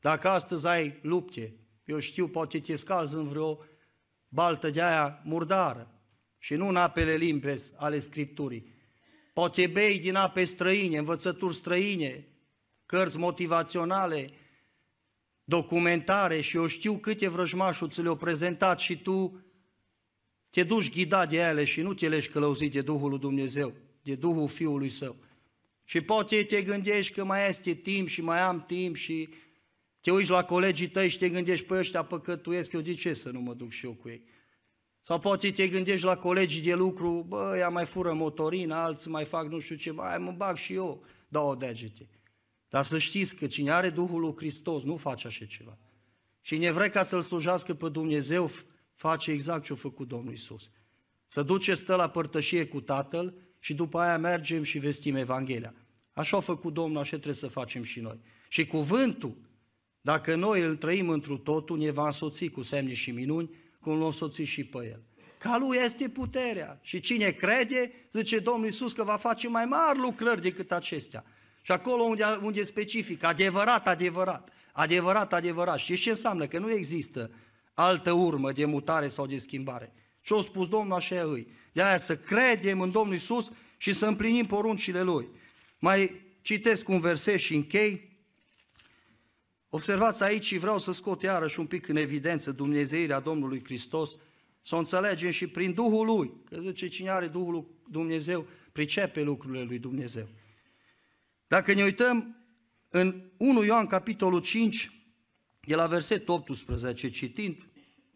Dacă 0.00 0.28
astăzi 0.28 0.66
ai 0.66 0.98
lupte, 1.02 1.54
eu 1.84 1.98
știu, 1.98 2.28
poate 2.28 2.60
te 2.60 2.76
scalzi 2.76 3.14
în 3.14 3.28
vreo 3.28 3.58
baltă 4.28 4.70
de 4.70 4.82
aia 4.82 5.20
murdară 5.24 6.00
și 6.38 6.54
nu 6.54 6.68
în 6.68 6.76
apele 6.76 7.14
limpezi 7.14 7.72
ale 7.76 7.98
Scripturii. 7.98 8.74
Poate 9.32 9.66
bei 9.66 9.98
din 9.98 10.14
ape 10.14 10.44
străine, 10.44 10.98
învățături 10.98 11.54
străine, 11.54 12.26
cărți 12.86 13.18
motivaționale, 13.18 14.30
documentare 15.44 16.40
și 16.40 16.56
eu 16.56 16.66
știu 16.66 16.96
câte 16.96 17.28
vrăjmașul 17.28 17.90
ți 17.90 18.02
le-au 18.02 18.16
prezentat 18.16 18.78
și 18.78 19.02
tu 19.02 19.44
te 20.50 20.62
duci 20.62 20.90
ghidat 20.90 21.28
de 21.28 21.36
ele 21.36 21.64
și 21.64 21.80
nu 21.80 21.94
te 21.94 22.08
leși 22.08 22.28
călăuzit 22.28 22.72
de 22.72 22.82
Duhul 22.82 23.10
lui 23.10 23.18
Dumnezeu, 23.18 23.74
de 24.02 24.14
Duhul 24.14 24.48
Fiului 24.48 24.88
Său. 24.88 25.16
Și 25.84 26.00
poate 26.00 26.44
te 26.44 26.62
gândești 26.62 27.12
că 27.12 27.24
mai 27.24 27.48
este 27.48 27.74
timp 27.74 28.08
și 28.08 28.20
mai 28.20 28.40
am 28.40 28.64
timp 28.66 28.96
și 28.96 29.28
te 30.00 30.10
uiți 30.10 30.30
la 30.30 30.44
colegii 30.44 30.88
tăi 30.88 31.08
și 31.08 31.18
te 31.18 31.28
gândești, 31.28 31.66
pe 31.66 31.74
ăștia 31.74 32.02
păcătuiesc, 32.02 32.72
eu 32.72 32.80
de 32.80 32.94
ce 32.94 33.14
să 33.14 33.30
nu 33.30 33.40
mă 33.40 33.54
duc 33.54 33.70
și 33.70 33.84
eu 33.84 33.92
cu 33.92 34.08
ei? 34.08 34.22
Sau 35.02 35.18
poate 35.18 35.50
te 35.50 35.68
gândești 35.68 36.04
la 36.04 36.16
colegii 36.16 36.60
de 36.60 36.74
lucru, 36.74 37.24
bă, 37.28 37.54
ea 37.58 37.68
mai 37.68 37.86
fură 37.86 38.12
motorina, 38.12 38.82
alții 38.82 39.10
mai 39.10 39.24
fac 39.24 39.48
nu 39.48 39.58
știu 39.58 39.76
ce, 39.76 39.90
mai 39.90 40.18
mă 40.18 40.30
bag 40.30 40.56
și 40.56 40.72
eu 40.72 41.04
două 41.28 41.54
degete. 41.54 42.08
Dar 42.68 42.84
să 42.84 42.98
știți 42.98 43.34
că 43.34 43.46
cine 43.46 43.70
are 43.70 43.90
Duhul 43.90 44.20
lui 44.20 44.34
Hristos 44.36 44.82
nu 44.82 44.96
face 44.96 45.26
așa 45.26 45.44
ceva. 45.44 45.78
Cine 46.40 46.70
vrea 46.70 46.88
ca 46.88 47.02
să-L 47.02 47.20
slujească 47.20 47.74
pe 47.74 47.88
Dumnezeu, 47.88 48.50
face 48.94 49.30
exact 49.30 49.64
ce 49.64 49.72
a 49.72 49.76
făcut 49.76 50.08
Domnul 50.08 50.32
Isus. 50.32 50.70
Să 51.26 51.42
duce, 51.42 51.74
stă 51.74 51.94
la 51.94 52.10
părtășie 52.10 52.66
cu 52.66 52.80
Tatăl 52.80 53.34
și 53.60 53.74
după 53.74 53.98
aia 53.98 54.18
mergem 54.18 54.62
și 54.62 54.78
vestim 54.78 55.14
Evanghelia. 55.14 55.74
Așa 56.12 56.36
a 56.36 56.40
făcut 56.40 56.72
Domnul, 56.72 57.00
așa 57.00 57.10
trebuie 57.10 57.34
să 57.34 57.46
facem 57.46 57.82
și 57.82 58.00
noi. 58.00 58.20
Și 58.48 58.66
cuvântul, 58.66 59.36
dacă 60.00 60.34
noi 60.34 60.60
îl 60.60 60.76
trăim 60.76 61.08
întru 61.08 61.38
totul, 61.38 61.78
ne 61.78 61.90
va 61.90 62.04
însoți 62.04 62.46
cu 62.46 62.62
semne 62.62 62.94
și 62.94 63.10
minuni, 63.10 63.50
cum 63.80 63.98
l-a 63.98 64.04
însoțit 64.04 64.46
și 64.46 64.64
pe 64.64 64.78
el. 64.78 65.02
Ca 65.38 65.58
lui 65.58 65.78
este 65.84 66.08
puterea. 66.08 66.78
Și 66.82 67.00
cine 67.00 67.30
crede, 67.30 67.92
zice 68.12 68.38
Domnul 68.38 68.66
Iisus 68.66 68.92
că 68.92 69.04
va 69.04 69.16
face 69.16 69.48
mai 69.48 69.64
mari 69.64 69.98
lucrări 69.98 70.40
decât 70.40 70.72
acestea. 70.72 71.24
Și 71.62 71.72
acolo 71.72 72.02
unde, 72.02 72.24
unde 72.42 72.64
specific, 72.64 73.24
adevărat, 73.24 73.88
adevărat, 73.88 74.50
adevărat, 74.72 75.32
adevărat. 75.32 75.78
Și 75.78 75.96
ce 75.96 76.10
înseamnă? 76.10 76.46
Că 76.46 76.58
nu 76.58 76.70
există 76.70 77.30
altă 77.74 78.12
urmă 78.12 78.52
de 78.52 78.64
mutare 78.64 79.08
sau 79.08 79.26
de 79.26 79.38
schimbare. 79.38 79.92
Ce 80.22 80.34
a 80.34 80.40
spus 80.40 80.68
Domnul 80.68 80.92
așa 80.96 81.22
îi. 81.22 81.46
De 81.72 81.82
aia 81.82 81.96
să 81.96 82.16
credem 82.16 82.80
în 82.80 82.90
Domnul 82.90 83.14
Isus 83.14 83.50
și 83.76 83.92
să 83.92 84.06
împlinim 84.06 84.46
poruncile 84.46 85.02
Lui. 85.02 85.28
Mai 85.78 86.20
citesc 86.40 86.88
un 86.88 87.00
verset 87.00 87.38
și 87.38 87.54
închei. 87.54 88.18
Observați 89.68 90.22
aici 90.22 90.44
și 90.44 90.58
vreau 90.58 90.78
să 90.78 90.92
scot 90.92 91.22
iarăși 91.22 91.60
un 91.60 91.66
pic 91.66 91.88
în 91.88 91.96
evidență 91.96 92.52
Dumnezeirea 92.52 93.20
Domnului 93.20 93.64
Hristos, 93.64 94.16
să 94.62 94.74
o 94.74 94.78
înțelegem 94.78 95.30
și 95.30 95.46
prin 95.46 95.72
Duhul 95.72 96.06
Lui, 96.06 96.32
că 96.44 96.60
zice 96.60 96.88
cine 96.88 97.10
are 97.10 97.26
Duhul 97.26 97.52
lui 97.52 97.66
Dumnezeu, 97.90 98.46
pricepe 98.72 99.22
lucrurile 99.22 99.62
lui 99.62 99.78
Dumnezeu. 99.78 100.28
Dacă 101.46 101.72
ne 101.72 101.82
uităm 101.82 102.44
în 102.88 103.30
1 103.36 103.64
Ioan 103.64 103.86
capitolul 103.86 104.40
5, 104.40 104.90
de 105.60 105.74
la 105.74 105.86
versetul 105.86 106.34
18, 106.34 107.10
citind 107.10 107.66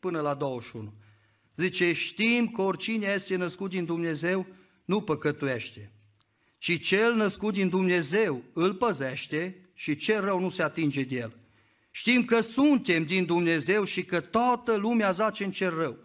până 0.01 0.21
la 0.21 0.35
21, 0.35 0.93
zice, 1.57 1.93
știm 1.93 2.49
că 2.49 2.63
oricine 2.63 3.13
este 3.15 3.37
născut 3.37 3.71
din 3.71 3.85
Dumnezeu 3.85 4.47
nu 4.85 5.01
păcătuiește, 5.01 5.93
ci 6.59 6.81
cel 6.81 7.15
născut 7.15 7.53
din 7.53 7.69
Dumnezeu 7.69 8.43
îl 8.53 8.75
păzește 8.75 9.69
și 9.75 9.97
cel 9.97 10.25
rău 10.25 10.41
nu 10.41 10.49
se 10.49 10.63
atinge 10.63 11.03
de 11.03 11.15
el. 11.17 11.37
Știm 11.91 12.25
că 12.25 12.41
suntem 12.41 13.05
din 13.05 13.25
Dumnezeu 13.25 13.85
și 13.85 14.05
că 14.05 14.21
toată 14.21 14.75
lumea 14.75 15.11
zace 15.11 15.45
în 15.45 15.51
cer 15.51 15.73
rău. 15.73 15.99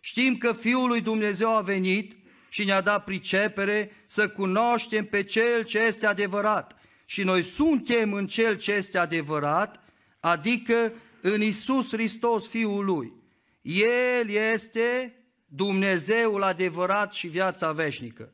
Știm 0.00 0.36
că 0.36 0.52
Fiul 0.52 0.88
lui 0.88 1.00
Dumnezeu 1.00 1.56
a 1.56 1.60
venit 1.60 2.16
și 2.48 2.64
ne-a 2.64 2.80
dat 2.80 3.04
pricepere 3.04 3.90
să 4.06 4.28
cunoaștem 4.28 5.04
pe 5.04 5.22
Cel 5.22 5.62
ce 5.62 5.78
este 5.78 6.06
adevărat. 6.06 6.76
Și 7.04 7.22
noi 7.22 7.42
suntem 7.42 8.12
în 8.12 8.26
Cel 8.26 8.56
ce 8.56 8.72
este 8.72 8.98
adevărat, 8.98 9.84
adică 10.20 10.92
în 11.20 11.42
Isus 11.42 11.88
Hristos 11.88 12.48
Fiul 12.48 12.84
Lui. 12.84 13.12
El 13.60 14.28
este 14.28 15.18
Dumnezeul 15.46 16.42
adevărat 16.42 17.12
și 17.12 17.26
viața 17.26 17.72
veșnică. 17.72 18.32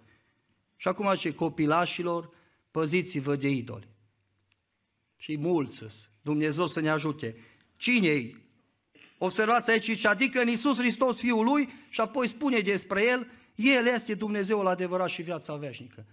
Și 0.76 0.88
acum 0.88 1.14
ce 1.14 1.34
copilașilor, 1.34 2.30
păziți-vă 2.70 3.36
de 3.36 3.48
idoli. 3.48 3.88
Și 5.18 5.36
mulți 5.36 6.08
Dumnezeu 6.22 6.66
să 6.66 6.80
ne 6.80 6.90
ajute. 6.90 7.36
Cine-i? 7.76 8.42
Observați 9.18 9.70
aici, 9.70 10.04
adică 10.04 10.40
în 10.40 10.48
Iisus 10.48 10.76
Hristos 10.76 11.18
Fiul 11.18 11.44
Lui 11.44 11.68
și 11.88 12.00
apoi 12.00 12.28
spune 12.28 12.58
despre 12.58 13.04
El, 13.04 13.26
El 13.54 13.86
este 13.86 14.14
Dumnezeul 14.14 14.66
adevărat 14.66 15.08
și 15.08 15.22
viața 15.22 15.56
veșnică. 15.56 16.06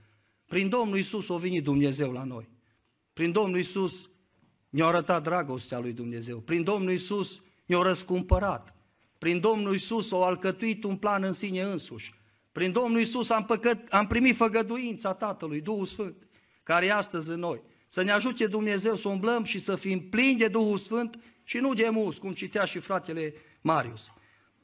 Prin 0.46 0.70
Domnul 0.70 0.98
Iisus 0.98 1.30
a 1.30 1.36
venit 1.36 1.64
Dumnezeu 1.64 2.12
la 2.12 2.24
noi. 2.24 2.50
Prin 3.14 3.32
Domnul 3.32 3.58
Iisus 3.58 4.10
ne-a 4.70 4.86
arătat 4.86 5.24
dragostea 5.24 5.80
lui 5.80 5.94
Dumnezeu. 5.94 6.40
Prin 6.40 6.64
Domnul 6.64 6.92
Iisus 6.92 7.42
ne-a 7.66 7.82
răscumpărat. 7.82 8.76
Prin 9.22 9.40
Domnul 9.40 9.74
Iisus 9.74 10.12
a 10.12 10.16
alcătuit 10.16 10.84
un 10.84 10.96
plan 10.96 11.24
în 11.24 11.32
sine 11.32 11.62
însuși. 11.62 12.14
Prin 12.52 12.72
Domnul 12.72 13.00
Iisus 13.00 13.30
am, 13.30 13.46
păcăt, 13.46 13.88
am 13.88 14.08
primit 14.08 14.36
făgăduința 14.36 15.14
Tatălui, 15.14 15.62
Duhul 15.62 15.86
Sfânt, 15.86 16.28
care 16.64 16.86
e 16.86 16.94
astăzi 16.94 17.30
în 17.30 17.40
noi. 17.40 17.62
Să 17.88 18.04
ne 18.04 18.12
ajute 18.12 18.48
Dumnezeu 18.48 18.96
să 18.96 19.08
umblăm 19.08 19.44
și 19.44 19.60
să 19.60 19.76
fim 19.76 20.10
plini 20.10 20.38
de 20.38 20.48
Duhul 20.48 20.78
Sfânt 20.78 21.20
și 21.44 21.58
nu 21.58 21.74
de 21.74 21.90
mus, 21.92 22.18
cum 22.18 22.32
citea 22.32 22.66
și 22.66 22.80
fratele 22.80 23.34
Marius. 23.62 24.12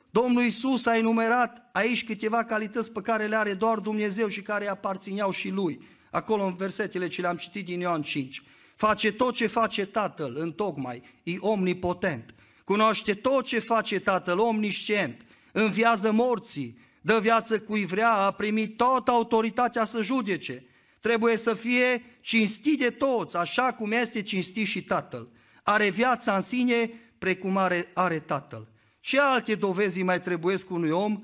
Domnul 0.09 0.43
Iisus 0.43 0.85
a 0.85 0.97
enumerat 0.97 1.69
aici 1.73 2.05
câteva 2.05 2.43
calități 2.43 2.91
pe 2.91 3.01
care 3.01 3.27
le 3.27 3.35
are 3.35 3.53
doar 3.53 3.79
Dumnezeu 3.79 4.27
și 4.27 4.41
care 4.41 4.67
aparțineau 4.67 5.31
și 5.31 5.49
Lui. 5.49 5.81
Acolo 6.11 6.43
în 6.43 6.55
versetele 6.55 7.07
ce 7.07 7.21
le-am 7.21 7.37
citit 7.37 7.65
din 7.65 7.79
Ioan 7.79 8.01
5. 8.01 8.43
Face 8.75 9.11
tot 9.11 9.33
ce 9.33 9.47
face 9.47 9.85
Tatăl 9.85 10.35
în 10.37 10.51
tocmai, 10.51 11.01
e 11.23 11.35
omnipotent. 11.39 12.35
Cunoaște 12.67 13.13
tot 13.13 13.45
ce 13.45 13.59
face 13.59 13.99
Tatăl, 13.99 14.39
omniscient. 14.39 15.25
Înviază 15.51 16.11
morții, 16.11 16.77
dă 17.01 17.19
viață 17.19 17.59
cui 17.59 17.85
vrea, 17.85 18.13
a 18.13 18.31
primit 18.31 18.77
toată 18.77 19.11
autoritatea 19.11 19.83
să 19.83 20.01
judece. 20.01 20.65
Trebuie 20.99 21.37
să 21.37 21.53
fie 21.53 22.03
cinstit 22.21 22.79
de 22.79 22.89
toți, 22.89 23.35
așa 23.35 23.73
cum 23.73 23.91
este 23.91 24.21
cinstit 24.21 24.67
și 24.67 24.83
Tatăl 24.83 25.27
are 25.69 25.89
viața 25.89 26.35
în 26.35 26.41
sine 26.41 26.91
precum 27.17 27.57
are, 27.57 27.91
are 27.93 28.19
Tatăl. 28.19 28.67
Ce 28.99 29.19
alte 29.19 29.55
dovezi 29.55 30.01
mai 30.01 30.21
trebuie 30.21 30.57
cu 30.57 30.73
unui 30.73 30.89
om 30.89 31.23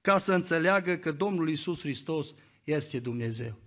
ca 0.00 0.18
să 0.18 0.34
înțeleagă 0.34 0.96
că 0.96 1.12
Domnul 1.12 1.48
Isus 1.48 1.80
Hristos 1.80 2.34
este 2.64 2.98
Dumnezeu? 2.98 3.58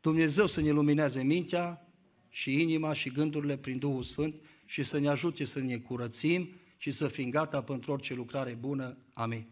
Dumnezeu 0.00 0.46
să 0.46 0.60
ne 0.60 0.70
lumineze 0.70 1.22
mintea 1.22 1.86
și 2.28 2.60
inima 2.60 2.92
și 2.92 3.10
gândurile 3.10 3.56
prin 3.56 3.78
Duhul 3.78 4.02
Sfânt 4.02 4.34
și 4.64 4.84
să 4.84 4.98
ne 4.98 5.08
ajute 5.08 5.44
să 5.44 5.58
ne 5.58 5.76
curățim 5.76 6.48
și 6.82 6.90
să 6.90 7.08
fim 7.08 7.30
gata 7.30 7.62
pentru 7.62 7.92
orice 7.92 8.14
lucrare 8.14 8.54
bună. 8.60 8.96
Amin. 9.12 9.46